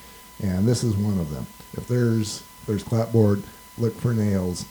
And 0.42 0.66
this 0.66 0.82
is 0.82 0.96
one 0.96 1.18
of 1.18 1.30
them. 1.30 1.46
If 1.74 1.86
there's 1.86 2.42
there's 2.66 2.82
clapboard, 2.82 3.42
look 3.76 3.94
for 3.94 4.14
nails 4.14 4.64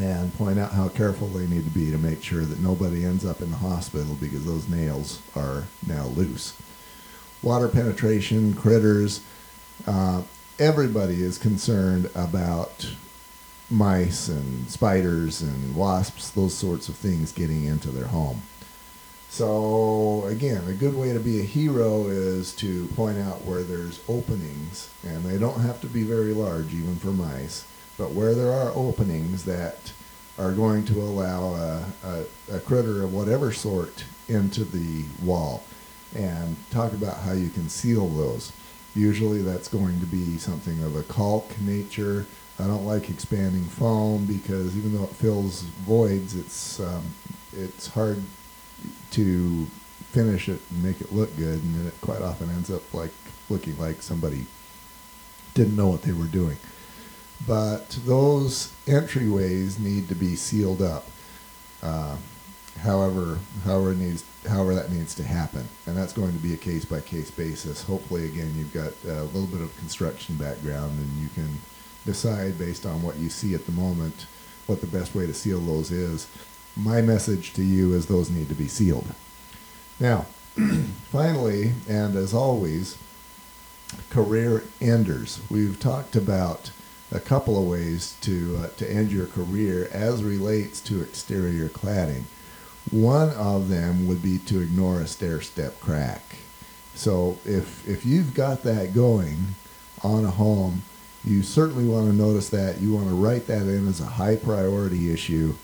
and 0.00 0.34
point 0.34 0.58
out 0.58 0.72
how 0.72 0.88
careful 0.88 1.28
they 1.28 1.46
need 1.46 1.64
to 1.64 1.70
be 1.70 1.90
to 1.90 1.98
make 1.98 2.22
sure 2.22 2.44
that 2.44 2.60
nobody 2.60 3.04
ends 3.04 3.24
up 3.24 3.40
in 3.40 3.50
the 3.50 3.56
hospital 3.56 4.16
because 4.20 4.44
those 4.44 4.68
nails 4.68 5.22
are 5.34 5.64
now 5.86 6.06
loose. 6.06 6.56
Water 7.42 7.68
penetration, 7.68 8.54
critters, 8.54 9.22
uh, 9.86 10.22
everybody 10.58 11.22
is 11.22 11.38
concerned 11.38 12.10
about 12.14 12.90
mice 13.70 14.28
and 14.28 14.68
spiders 14.70 15.40
and 15.40 15.74
wasps, 15.74 16.30
those 16.30 16.54
sorts 16.54 16.88
of 16.88 16.96
things 16.96 17.32
getting 17.32 17.64
into 17.64 17.88
their 17.88 18.08
home. 18.08 18.42
So, 19.30 20.24
again, 20.24 20.64
a 20.66 20.72
good 20.72 20.96
way 20.96 21.12
to 21.12 21.20
be 21.20 21.40
a 21.40 21.44
hero 21.44 22.06
is 22.06 22.54
to 22.56 22.86
point 22.88 23.18
out 23.18 23.44
where 23.44 23.62
there's 23.62 24.00
openings, 24.08 24.90
and 25.06 25.22
they 25.22 25.38
don't 25.38 25.60
have 25.60 25.80
to 25.82 25.86
be 25.86 26.02
very 26.02 26.32
large, 26.32 26.72
even 26.72 26.96
for 26.96 27.08
mice 27.08 27.64
but 27.98 28.12
where 28.12 28.34
there 28.34 28.52
are 28.52 28.72
openings 28.74 29.44
that 29.44 29.92
are 30.38 30.52
going 30.52 30.84
to 30.86 31.02
allow 31.02 31.54
a, 31.54 31.84
a, 32.04 32.24
a, 32.54 32.60
critter 32.60 33.02
of 33.02 33.12
whatever 33.12 33.52
sort 33.52 34.04
into 34.28 34.64
the 34.64 35.04
wall 35.22 35.64
and 36.14 36.56
talk 36.70 36.92
about 36.92 37.18
how 37.18 37.32
you 37.32 37.50
can 37.50 37.68
seal 37.68 38.06
those. 38.08 38.52
Usually 38.94 39.42
that's 39.42 39.68
going 39.68 39.98
to 39.98 40.06
be 40.06 40.38
something 40.38 40.80
of 40.84 40.94
a 40.94 41.02
caulk 41.02 41.60
nature. 41.60 42.24
I 42.60 42.66
don't 42.68 42.86
like 42.86 43.10
expanding 43.10 43.64
foam 43.64 44.26
because 44.26 44.76
even 44.76 44.94
though 44.96 45.04
it 45.04 45.10
fills 45.10 45.62
voids, 45.62 46.34
it's 46.36 46.80
um, 46.80 47.02
it's 47.52 47.88
hard 47.88 48.22
to 49.12 49.66
finish 50.12 50.48
it 50.48 50.60
and 50.70 50.82
make 50.82 51.00
it 51.00 51.12
look 51.12 51.36
good, 51.36 51.62
and 51.62 51.86
it 51.86 51.94
quite 52.00 52.22
often 52.22 52.48
ends 52.50 52.70
up 52.70 52.82
like 52.94 53.12
looking 53.50 53.78
like 53.78 54.02
somebody 54.02 54.46
didn't 55.54 55.76
know 55.76 55.88
what 55.88 56.02
they 56.02 56.12
were 56.12 56.26
doing 56.26 56.56
but 57.46 57.90
those 58.04 58.72
entryways 58.86 59.78
need 59.78 60.08
to 60.08 60.14
be 60.14 60.36
sealed 60.36 60.82
up. 60.82 61.06
Uh, 61.82 62.16
however, 62.80 63.38
however 63.64 63.94
needs, 63.94 64.24
however 64.48 64.74
that 64.74 64.90
needs 64.90 65.14
to 65.14 65.22
happen, 65.22 65.68
and 65.86 65.96
that's 65.96 66.12
going 66.12 66.32
to 66.32 66.38
be 66.38 66.54
a 66.54 66.56
case 66.56 66.84
by 66.84 67.00
case 67.00 67.30
basis. 67.30 67.82
Hopefully, 67.84 68.26
again, 68.26 68.52
you've 68.56 68.72
got 68.72 68.92
a 69.04 69.24
little 69.24 69.46
bit 69.46 69.60
of 69.60 69.76
construction 69.78 70.36
background, 70.36 70.98
and 70.98 71.22
you 71.22 71.28
can 71.34 71.48
decide 72.04 72.58
based 72.58 72.86
on 72.86 73.02
what 73.02 73.16
you 73.16 73.28
see 73.28 73.54
at 73.54 73.66
the 73.66 73.72
moment 73.72 74.26
what 74.66 74.80
the 74.80 74.86
best 74.86 75.14
way 75.14 75.26
to 75.26 75.34
seal 75.34 75.60
those 75.60 75.90
is. 75.90 76.28
My 76.76 77.00
message 77.00 77.52
to 77.54 77.62
you 77.62 77.94
is 77.94 78.06
those 78.06 78.30
need 78.30 78.48
to 78.48 78.54
be 78.54 78.68
sealed. 78.68 79.14
Now, 79.98 80.26
finally, 81.10 81.72
and 81.88 82.14
as 82.14 82.34
always, 82.34 82.98
career 84.10 84.62
enders. 84.80 85.40
We've 85.50 85.80
talked 85.80 86.14
about 86.14 86.70
a 87.10 87.20
couple 87.20 87.58
of 87.58 87.66
ways 87.66 88.16
to 88.20 88.56
uh, 88.56 88.68
to 88.76 88.90
end 88.90 89.10
your 89.10 89.26
career 89.26 89.88
as 89.92 90.22
relates 90.22 90.80
to 90.82 91.00
exterior 91.00 91.68
cladding. 91.68 92.24
One 92.90 93.30
of 93.30 93.68
them 93.68 94.06
would 94.06 94.22
be 94.22 94.38
to 94.40 94.60
ignore 94.60 95.00
a 95.00 95.06
stair 95.06 95.40
step 95.40 95.80
crack. 95.80 96.22
So 96.94 97.38
if 97.44 97.86
if 97.88 98.04
you've 98.04 98.34
got 98.34 98.62
that 98.64 98.94
going 98.94 99.54
on 100.02 100.24
a 100.24 100.30
home, 100.30 100.82
you 101.24 101.42
certainly 101.42 101.86
want 101.86 102.06
to 102.06 102.12
notice 102.12 102.50
that. 102.50 102.80
You 102.80 102.92
want 102.92 103.08
to 103.08 103.14
write 103.14 103.46
that 103.46 103.62
in 103.62 103.88
as 103.88 104.00
a 104.00 104.04
high 104.04 104.36
priority 104.36 105.12
issue, 105.12 105.54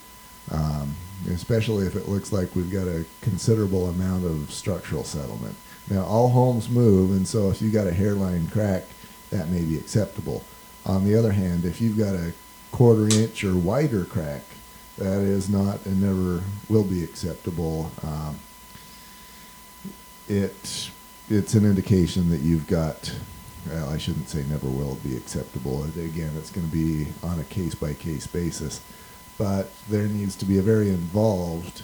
um, 0.51 0.97
especially 1.31 1.87
if 1.87 1.95
it 1.95 2.09
looks 2.09 2.33
like 2.33 2.55
we've 2.57 2.71
got 2.73 2.89
a 2.89 3.05
considerable 3.21 3.89
amount 3.89 4.25
of 4.25 4.51
structural 4.51 5.05
settlement. 5.05 5.57
Now 5.91 6.05
all 6.05 6.31
homes 6.31 6.71
move, 6.71 7.11
and 7.11 7.29
so 7.29 7.51
if 7.51 7.61
you 7.61 7.71
got 7.71 7.87
a 7.87 7.93
hairline 7.93 8.49
crack, 8.49 8.85
that 9.31 9.51
may 9.51 9.61
be 9.61 9.77
acceptable 9.77 10.43
on 10.87 11.05
the 11.05 11.17
other 11.17 11.33
hand, 11.33 11.65
if 11.65 11.81
you've 11.81 11.99
got 11.99 12.15
a 12.15 12.33
quarter 12.73 13.09
inch 13.09 13.45
or 13.45 13.55
wider 13.55 14.05
crack, 14.05 14.43
that 14.99 15.21
is 15.21 15.49
not 15.49 15.85
and 15.87 16.03
never 16.03 16.45
will 16.69 16.85
be 16.85 17.03
acceptable. 17.03 17.91
Um, 18.03 18.39
it 20.29 20.91
it's 21.29 21.55
an 21.55 21.65
indication 21.65 22.31
that 22.31 22.41
you've 22.41 22.67
got. 22.67 23.15
Well, 23.69 23.89
I 23.89 23.97
shouldn't 23.97 24.29
say 24.29 24.45
never 24.45 24.69
will 24.69 24.99
be 25.03 25.17
acceptable. 25.17 25.85
Again, 25.85 26.33
it's 26.37 26.51
going 26.51 26.69
to 26.69 26.73
be 26.73 27.07
on 27.23 27.41
a 27.41 27.45
case 27.45 27.75
by 27.75 27.95
case 27.95 28.27
basis, 28.27 28.83
but 29.39 29.71
there 29.89 30.07
needs 30.07 30.37
to 30.37 30.45
be 30.45 30.59
a 30.59 30.63
very 30.63 30.91
involved 30.91 31.83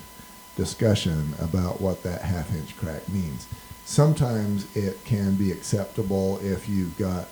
discussion 0.57 1.35
about 1.41 1.81
what 1.81 2.03
that 2.03 2.21
half 2.21 2.55
inch 2.55 2.77
crack 2.77 3.09
means. 3.09 3.47
Sometimes 3.87 4.67
it 4.77 5.03
can 5.07 5.37
be 5.37 5.51
acceptable 5.51 6.39
if 6.43 6.69
you've 6.69 6.99
got 6.99 7.29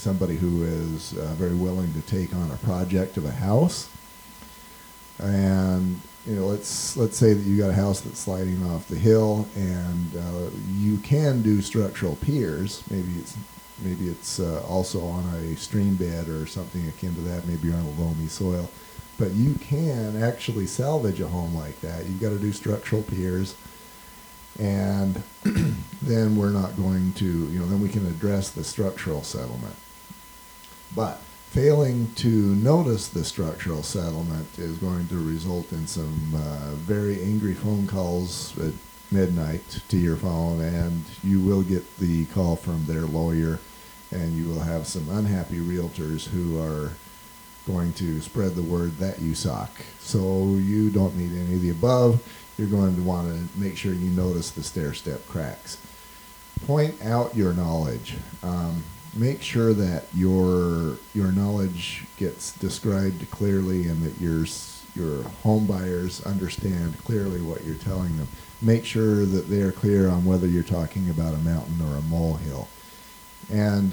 somebody 0.00 0.36
who 0.36 0.64
is 0.64 1.16
uh, 1.16 1.34
very 1.34 1.54
willing 1.54 1.92
to 1.92 2.00
take 2.02 2.34
on 2.34 2.50
a 2.50 2.56
project 2.56 3.16
of 3.16 3.24
a 3.24 3.30
house. 3.30 3.88
And 5.18 6.00
you 6.26 6.36
know, 6.36 6.46
let's 6.46 6.96
let's 6.96 7.16
say 7.16 7.32
that 7.32 7.42
you 7.42 7.56
got 7.56 7.70
a 7.70 7.74
house 7.74 8.00
that's 8.00 8.18
sliding 8.18 8.64
off 8.70 8.88
the 8.88 8.96
hill, 8.96 9.48
and 9.56 10.16
uh, 10.16 10.50
you 10.76 10.98
can 10.98 11.42
do 11.42 11.62
structural 11.62 12.16
piers. 12.16 12.82
Maybe 12.90 13.12
it's 13.18 13.36
maybe 13.82 14.08
it's 14.08 14.40
uh, 14.40 14.64
also 14.68 15.04
on 15.04 15.24
a 15.34 15.56
stream 15.56 15.96
bed 15.96 16.28
or 16.28 16.46
something 16.46 16.86
akin 16.88 17.14
to 17.14 17.20
that. 17.22 17.46
Maybe 17.46 17.68
you're 17.68 17.76
on 17.76 17.84
a 17.84 18.00
loamy 18.00 18.28
soil, 18.28 18.70
but 19.18 19.32
you 19.32 19.54
can 19.54 20.22
actually 20.22 20.66
salvage 20.66 21.20
a 21.20 21.28
home 21.28 21.54
like 21.54 21.80
that. 21.80 22.06
You've 22.06 22.20
got 22.20 22.30
to 22.30 22.38
do 22.38 22.52
structural 22.52 23.02
piers, 23.02 23.54
and 24.58 25.22
then 26.02 26.36
we're 26.36 26.50
not 26.50 26.76
going 26.76 27.12
to, 27.14 27.24
you 27.24 27.58
know, 27.58 27.66
then 27.66 27.80
we 27.80 27.88
can 27.88 28.06
address 28.06 28.50
the 28.50 28.64
structural 28.64 29.22
settlement. 29.22 29.76
But 30.94 31.18
failing 31.50 32.12
to 32.14 32.28
notice 32.28 33.08
the 33.08 33.24
structural 33.24 33.82
settlement 33.82 34.58
is 34.58 34.78
going 34.78 35.08
to 35.08 35.16
result 35.16 35.72
in 35.72 35.86
some 35.86 36.32
uh, 36.34 36.74
very 36.74 37.22
angry 37.22 37.54
phone 37.54 37.86
calls 37.86 38.56
at 38.58 38.72
midnight 39.12 39.80
to 39.88 39.96
your 39.96 40.16
phone, 40.16 40.60
and 40.60 41.04
you 41.22 41.40
will 41.40 41.62
get 41.62 41.98
the 41.98 42.26
call 42.26 42.56
from 42.56 42.86
their 42.86 43.02
lawyer, 43.02 43.58
and 44.10 44.36
you 44.36 44.48
will 44.48 44.60
have 44.60 44.86
some 44.86 45.08
unhappy 45.08 45.58
realtors 45.58 46.28
who 46.28 46.60
are 46.60 46.92
going 47.66 47.92
to 47.94 48.20
spread 48.20 48.54
the 48.54 48.62
word 48.62 48.96
that 48.98 49.20
you 49.20 49.34
suck. 49.34 49.70
So 49.98 50.54
you 50.54 50.90
don't 50.90 51.16
need 51.16 51.32
any 51.32 51.54
of 51.54 51.62
the 51.62 51.70
above. 51.70 52.22
You're 52.56 52.68
going 52.68 52.96
to 52.96 53.02
want 53.02 53.28
to 53.28 53.58
make 53.58 53.76
sure 53.76 53.92
you 53.92 54.10
notice 54.10 54.50
the 54.50 54.62
stair 54.62 54.94
step 54.94 55.26
cracks. 55.28 55.78
Point 56.66 57.02
out 57.04 57.36
your 57.36 57.52
knowledge. 57.52 58.16
Um, 58.42 58.84
make 59.14 59.42
sure 59.42 59.72
that 59.72 60.04
your 60.14 60.96
your 61.14 61.32
knowledge 61.32 62.04
gets 62.16 62.52
described 62.52 63.30
clearly 63.30 63.86
and 63.86 64.02
that 64.02 64.20
your 64.20 64.44
your 64.94 65.22
home 65.42 65.66
buyers 65.66 66.24
understand 66.24 66.96
clearly 67.04 67.40
what 67.40 67.64
you're 67.64 67.74
telling 67.76 68.16
them. 68.16 68.28
Make 68.62 68.84
sure 68.84 69.24
that 69.24 69.48
they 69.48 69.62
are 69.62 69.72
clear 69.72 70.08
on 70.08 70.24
whether 70.24 70.46
you're 70.46 70.62
talking 70.62 71.08
about 71.10 71.34
a 71.34 71.38
mountain 71.38 71.80
or 71.80 71.96
a 71.96 72.02
molehill. 72.02 72.68
And 73.50 73.92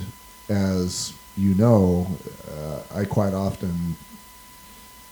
as 0.49 1.13
you 1.35 1.53
know, 1.55 2.07
uh, 2.51 2.81
I 2.93 3.05
quite 3.05 3.33
often 3.33 3.95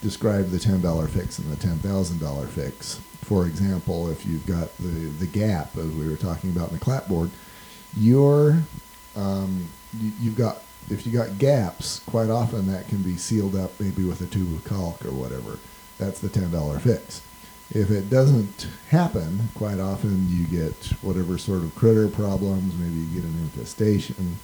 describe 0.02 0.50
the 0.50 0.58
$10 0.58 1.10
fix 1.10 1.40
and 1.40 1.52
the 1.52 1.68
$10,000 1.68 2.48
fix. 2.50 3.00
For 3.24 3.46
example, 3.46 4.10
if 4.10 4.26
you've 4.26 4.46
got 4.46 4.76
the, 4.78 5.10
the 5.20 5.26
gap, 5.26 5.78
as 5.78 5.88
we 5.92 6.08
were 6.08 6.18
talking 6.18 6.52
about 6.52 6.70
in 6.70 6.78
the 6.78 6.84
clapboard, 6.84 7.30
your 7.96 8.60
um, 9.16 9.68
you, 10.00 10.12
you've 10.20 10.38
got 10.38 10.62
if 10.90 11.06
you 11.06 11.12
got 11.12 11.40
gaps, 11.40 12.00
quite 12.06 12.30
often 12.30 12.72
that 12.72 12.88
can 12.88 13.02
be 13.02 13.18
sealed 13.18 13.56
up 13.56 13.72
maybe 13.80 14.04
with 14.04 14.22
a 14.22 14.28
tube 14.28 14.54
of 14.54 14.64
caulk 14.64 15.04
or 15.04 15.12
whatever. 15.12 15.58
That's 15.98 16.20
the 16.20 16.30
ten 16.30 16.52
dollar 16.52 16.80
fix. 16.80 17.22
If 17.72 17.90
it 17.90 18.10
doesn't 18.10 18.68
happen, 18.90 19.50
quite 19.56 19.80
often 19.80 20.28
you 20.30 20.46
get 20.46 20.76
whatever 21.02 21.38
sort 21.38 21.64
of 21.64 21.74
critter 21.74 22.08
problems. 22.08 22.76
Maybe 22.76 22.94
you 22.94 23.22
get 23.22 23.24
an 23.24 23.40
infestation. 23.40 24.38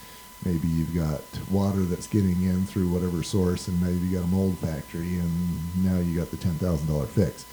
Maybe 0.44 0.68
you've 0.68 0.96
got 0.96 1.22
water 1.52 1.82
that's 1.82 2.08
getting 2.08 2.42
in 2.42 2.66
through 2.66 2.88
whatever 2.90 3.22
source, 3.22 3.68
and 3.68 3.80
maybe 3.80 4.08
you 4.08 4.18
got 4.18 4.26
a 4.26 4.28
mold 4.28 4.58
factory, 4.58 5.18
and 5.18 5.86
now 5.86 6.00
you 6.00 6.18
got 6.18 6.32
the 6.32 6.38
ten 6.38 6.56
thousand 6.56 6.88
dollar 6.88 7.06
fix. 7.06 7.46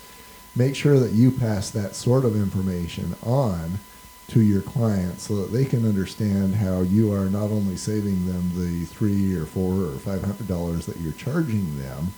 Make 0.56 0.74
sure 0.74 0.98
that 0.98 1.12
you 1.12 1.30
pass 1.30 1.70
that 1.70 1.94
sort 1.94 2.24
of 2.24 2.34
information 2.34 3.14
on 3.22 3.78
to 4.28 4.42
your 4.42 4.62
client 4.62 5.20
so 5.20 5.36
that 5.36 5.52
they 5.52 5.64
can 5.64 5.86
understand 5.86 6.54
how 6.54 6.82
you 6.82 7.12
are 7.12 7.30
not 7.30 7.50
only 7.50 7.76
saving 7.76 8.26
them 8.26 8.52
the 8.54 8.84
three 8.84 9.34
or 9.34 9.46
four 9.46 9.86
or 9.86 9.98
five 9.98 10.22
hundred 10.22 10.46
dollars 10.46 10.86
that 10.86 10.98
you're 10.98 11.12
charging 11.12 11.78
them, 11.78 12.12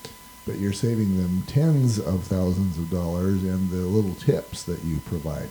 but 0.46 0.58
you're 0.58 0.72
saving 0.72 1.16
them 1.16 1.42
tens 1.46 1.98
of 1.98 2.24
thousands 2.24 2.78
of 2.78 2.90
dollars 2.90 3.44
in 3.44 3.70
the 3.70 3.86
little 3.86 4.14
tips 4.14 4.62
that 4.64 4.82
you 4.82 4.98
provide. 5.06 5.48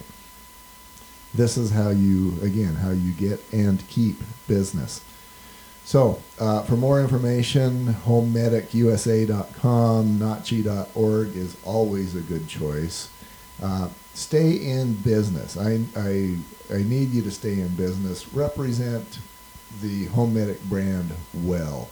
This 1.34 1.58
is 1.58 1.72
how 1.72 1.89
you, 1.89 2.38
again, 2.41 2.76
how 2.76 2.89
you 2.89 3.13
get 3.13 3.41
and 3.54 3.88
keep 3.88 4.22
business. 4.48 5.02
So, 5.86 6.22
uh, 6.39 6.63
for 6.63 6.76
more 6.76 7.00
information, 7.02 7.95
homemedicusa.com, 8.06 10.19
NACHI.org 10.19 11.36
is 11.36 11.58
always 11.63 12.15
a 12.15 12.22
good 12.22 12.48
choice. 12.48 13.10
Uh, 13.62 13.89
stay 14.13 14.52
in 14.54 14.93
business. 14.95 15.58
I, 15.58 15.84
I, 15.95 16.38
I 16.74 16.84
need 16.84 17.12
you 17.12 17.22
to 17.24 17.32
stay 17.32 17.60
in 17.60 17.69
business. 17.76 18.34
Represent 18.34 19.19
the 19.82 20.06
Home 20.06 20.34
Medic 20.34 20.62
brand 20.63 21.12
well. 21.34 21.89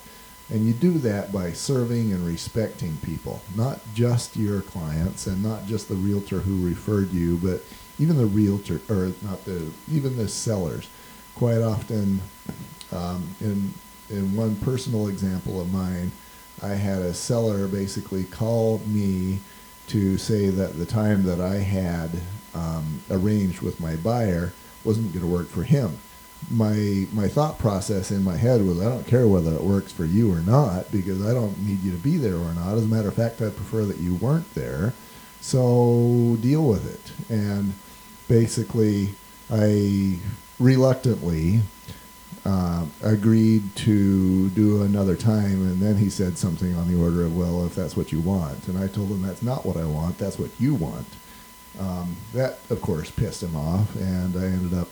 And 0.49 0.65
you 0.65 0.73
do 0.73 0.97
that 0.99 1.33
by 1.33 1.51
serving 1.51 2.13
and 2.13 2.25
respecting 2.25 2.97
people, 2.97 3.41
not 3.55 3.81
just 3.93 4.37
your 4.37 4.61
clients 4.61 5.27
and 5.27 5.43
not 5.43 5.65
just 5.67 5.89
the 5.89 5.95
realtor 5.95 6.39
who 6.39 6.65
referred 6.65 7.11
you, 7.11 7.37
but 7.37 7.61
even 7.99 8.17
the 8.17 8.25
realtor, 8.25 8.79
or 8.89 9.11
not 9.21 9.43
the, 9.43 9.69
even 9.91 10.15
the 10.15 10.27
sellers. 10.27 10.87
Quite 11.35 11.61
often, 11.61 12.21
um, 12.91 13.27
in, 13.41 13.73
in 14.09 14.35
one 14.35 14.55
personal 14.57 15.09
example 15.09 15.59
of 15.59 15.71
mine, 15.73 16.11
I 16.63 16.69
had 16.69 17.01
a 17.01 17.13
seller 17.13 17.67
basically 17.67 18.23
call 18.23 18.79
me 18.85 19.39
to 19.87 20.17
say 20.17 20.49
that 20.49 20.77
the 20.77 20.85
time 20.85 21.23
that 21.23 21.39
I 21.39 21.55
had 21.55 22.09
um, 22.53 23.01
arranged 23.09 23.61
with 23.61 23.79
my 23.79 23.95
buyer 23.95 24.53
wasn't 24.83 25.13
going 25.13 25.25
to 25.25 25.31
work 25.31 25.47
for 25.47 25.63
him. 25.63 25.97
My 26.51 27.07
my 27.13 27.27
thought 27.27 27.57
process 27.57 28.11
in 28.11 28.23
my 28.23 28.37
head 28.37 28.63
was 28.63 28.79
I 28.79 28.89
don't 28.89 29.07
care 29.07 29.27
whether 29.27 29.53
it 29.53 29.63
works 29.63 29.91
for 29.91 30.05
you 30.05 30.31
or 30.31 30.39
not 30.41 30.91
because 30.91 31.25
I 31.25 31.33
don't 31.33 31.57
need 31.65 31.81
you 31.81 31.91
to 31.91 31.97
be 31.97 32.17
there 32.17 32.35
or 32.35 32.53
not. 32.53 32.75
As 32.75 32.83
a 32.83 32.87
matter 32.87 33.07
of 33.07 33.15
fact, 33.15 33.41
I 33.41 33.49
prefer 33.49 33.85
that 33.85 33.97
you 33.97 34.15
weren't 34.15 34.53
there. 34.53 34.93
So 35.41 36.37
deal 36.41 36.63
with 36.63 36.85
it. 36.85 37.31
And 37.35 37.73
basically, 38.27 39.15
I 39.49 40.19
reluctantly 40.59 41.61
uh, 42.47 42.85
agreed 43.03 43.75
to 43.75 44.49
do 44.51 44.81
another 44.81 45.17
time, 45.17 45.61
and 45.67 45.81
then 45.81 45.97
he 45.97 46.09
said 46.09 46.37
something 46.37 46.73
on 46.75 46.87
the 46.87 46.97
order 46.97 47.25
of, 47.25 47.35
"Well, 47.35 47.65
if 47.65 47.75
that's 47.75 47.97
what 47.97 48.13
you 48.13 48.21
want," 48.21 48.69
and 48.69 48.77
I 48.77 48.87
told 48.87 49.09
him 49.09 49.21
that's 49.21 49.43
not 49.43 49.65
what 49.65 49.75
I 49.75 49.83
want. 49.83 50.17
That's 50.17 50.39
what 50.39 50.51
you 50.57 50.73
want. 50.73 51.07
Um, 51.77 52.15
that, 52.33 52.59
of 52.69 52.81
course, 52.81 53.11
pissed 53.11 53.43
him 53.43 53.55
off, 53.55 53.93
and 53.97 54.37
I 54.37 54.45
ended 54.45 54.79
up 54.79 54.87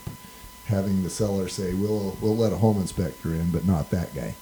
having 0.65 1.03
the 1.03 1.09
seller 1.09 1.47
say, 1.47 1.73
"We'll 1.73 2.17
we'll 2.19 2.35
let 2.35 2.51
a 2.51 2.57
home 2.57 2.77
inspector 2.77 3.33
in, 3.33 3.51
but 3.51 3.65
not 3.65 3.89
that 3.91 4.13
guy." 4.13 4.35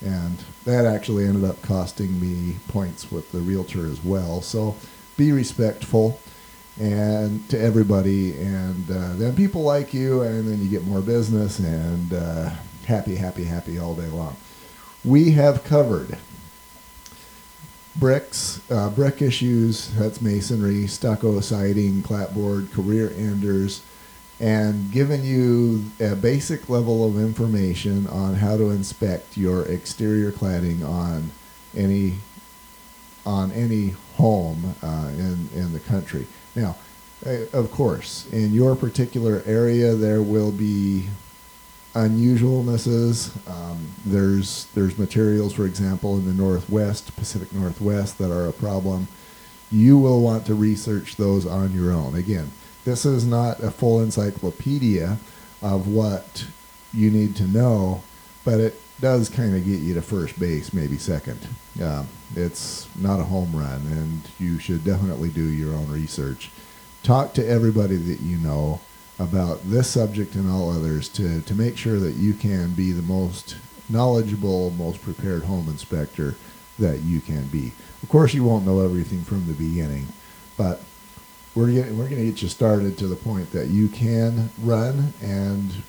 And 0.00 0.38
that 0.64 0.86
actually 0.86 1.24
ended 1.24 1.44
up 1.44 1.60
costing 1.62 2.20
me 2.20 2.58
points 2.68 3.10
with 3.10 3.32
the 3.32 3.40
realtor 3.40 3.86
as 3.86 4.04
well. 4.04 4.42
So 4.42 4.76
be 5.16 5.32
respectful 5.32 6.20
and 6.78 7.48
to 7.50 7.60
everybody, 7.60 8.32
and 8.36 8.90
uh, 8.90 9.14
then 9.14 9.36
people 9.36 9.62
like 9.62 9.94
you, 9.94 10.22
and 10.22 10.48
then 10.48 10.60
you 10.60 10.68
get 10.68 10.84
more 10.84 11.00
business, 11.00 11.58
and 11.58 12.12
uh, 12.12 12.50
happy, 12.86 13.14
happy, 13.14 13.44
happy 13.44 13.78
all 13.78 13.94
day 13.94 14.08
long. 14.08 14.36
We 15.04 15.32
have 15.32 15.64
covered 15.64 16.18
bricks, 17.96 18.60
uh, 18.70 18.90
brick 18.90 19.22
issues, 19.22 19.94
that's 19.94 20.20
masonry, 20.20 20.86
stucco, 20.86 21.40
siding, 21.40 22.02
clapboard, 22.02 22.72
career 22.72 23.12
enders, 23.16 23.82
and 24.40 24.90
given 24.90 25.24
you 25.24 25.84
a 26.00 26.16
basic 26.16 26.68
level 26.68 27.06
of 27.06 27.18
information 27.18 28.06
on 28.08 28.34
how 28.34 28.56
to 28.56 28.70
inspect 28.70 29.36
your 29.36 29.62
exterior 29.66 30.32
cladding 30.32 30.84
on 30.86 31.30
any 31.76 32.14
on 33.26 33.50
any 33.52 33.90
home 34.16 34.74
uh, 34.82 35.08
in 35.16 35.48
in 35.54 35.72
the 35.72 35.80
country. 35.80 36.26
Now, 36.54 36.76
uh, 37.26 37.46
of 37.52 37.70
course, 37.70 38.26
in 38.32 38.52
your 38.52 38.76
particular 38.76 39.42
area, 39.46 39.94
there 39.94 40.22
will 40.22 40.52
be 40.52 41.08
unusualnesses. 41.94 43.30
Um, 43.48 43.88
there's 44.04 44.66
there's 44.74 44.98
materials, 44.98 45.54
for 45.54 45.66
example, 45.66 46.16
in 46.16 46.26
the 46.26 46.34
Northwest, 46.34 47.14
Pacific 47.16 47.52
Northwest, 47.52 48.18
that 48.18 48.30
are 48.30 48.48
a 48.48 48.52
problem. 48.52 49.08
You 49.70 49.98
will 49.98 50.20
want 50.20 50.46
to 50.46 50.54
research 50.54 51.16
those 51.16 51.46
on 51.46 51.72
your 51.72 51.92
own. 51.92 52.14
Again, 52.14 52.50
this 52.84 53.04
is 53.04 53.26
not 53.26 53.60
a 53.60 53.70
full 53.70 54.00
encyclopedia 54.00 55.18
of 55.62 55.88
what 55.88 56.46
you 56.92 57.10
need 57.10 57.34
to 57.36 57.44
know, 57.44 58.02
but 58.44 58.60
it 58.60 58.80
does 59.00 59.28
kind 59.28 59.54
of 59.54 59.64
get 59.64 59.80
you 59.80 59.94
to 59.94 60.02
first 60.02 60.38
base, 60.38 60.72
maybe 60.72 60.96
second. 60.96 61.38
Uh, 61.80 62.04
it's 62.36 62.88
not 62.96 63.20
a 63.20 63.24
home 63.24 63.54
run, 63.54 63.82
and 63.90 64.22
you 64.38 64.58
should 64.58 64.84
definitely 64.84 65.30
do 65.30 65.44
your 65.44 65.74
own 65.74 65.90
research. 65.90 66.50
Talk 67.02 67.34
to 67.34 67.46
everybody 67.46 67.96
that 67.96 68.20
you 68.20 68.36
know 68.38 68.80
about 69.18 69.62
this 69.64 69.90
subject 69.90 70.34
and 70.34 70.50
all 70.50 70.70
others 70.70 71.08
to, 71.08 71.40
to 71.42 71.54
make 71.54 71.76
sure 71.76 71.98
that 71.98 72.14
you 72.14 72.34
can 72.34 72.72
be 72.72 72.92
the 72.92 73.02
most 73.02 73.56
knowledgeable, 73.88 74.70
most 74.70 75.02
prepared 75.02 75.44
home 75.44 75.68
inspector 75.68 76.34
that 76.78 77.00
you 77.00 77.20
can 77.20 77.46
be. 77.48 77.72
Of 78.02 78.08
course, 78.08 78.34
you 78.34 78.44
won't 78.44 78.66
know 78.66 78.80
everything 78.80 79.22
from 79.22 79.46
the 79.46 79.52
beginning, 79.52 80.08
but 80.56 80.82
we're 81.54 81.70
getting, 81.70 81.96
we're 81.96 82.08
going 82.08 82.20
to 82.20 82.30
get 82.30 82.42
you 82.42 82.48
started 82.48 82.98
to 82.98 83.06
the 83.06 83.16
point 83.16 83.52
that 83.52 83.68
you 83.68 83.88
can 83.88 84.50
run, 84.60 85.12
and 85.22 85.82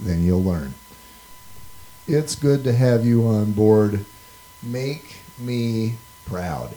then 0.00 0.24
you'll 0.24 0.42
learn. 0.42 0.74
It's 2.08 2.36
good 2.36 2.62
to 2.62 2.72
have 2.72 3.04
you 3.04 3.26
on 3.26 3.50
board. 3.50 4.04
Make 4.62 5.16
me 5.38 5.94
proud. 6.24 6.70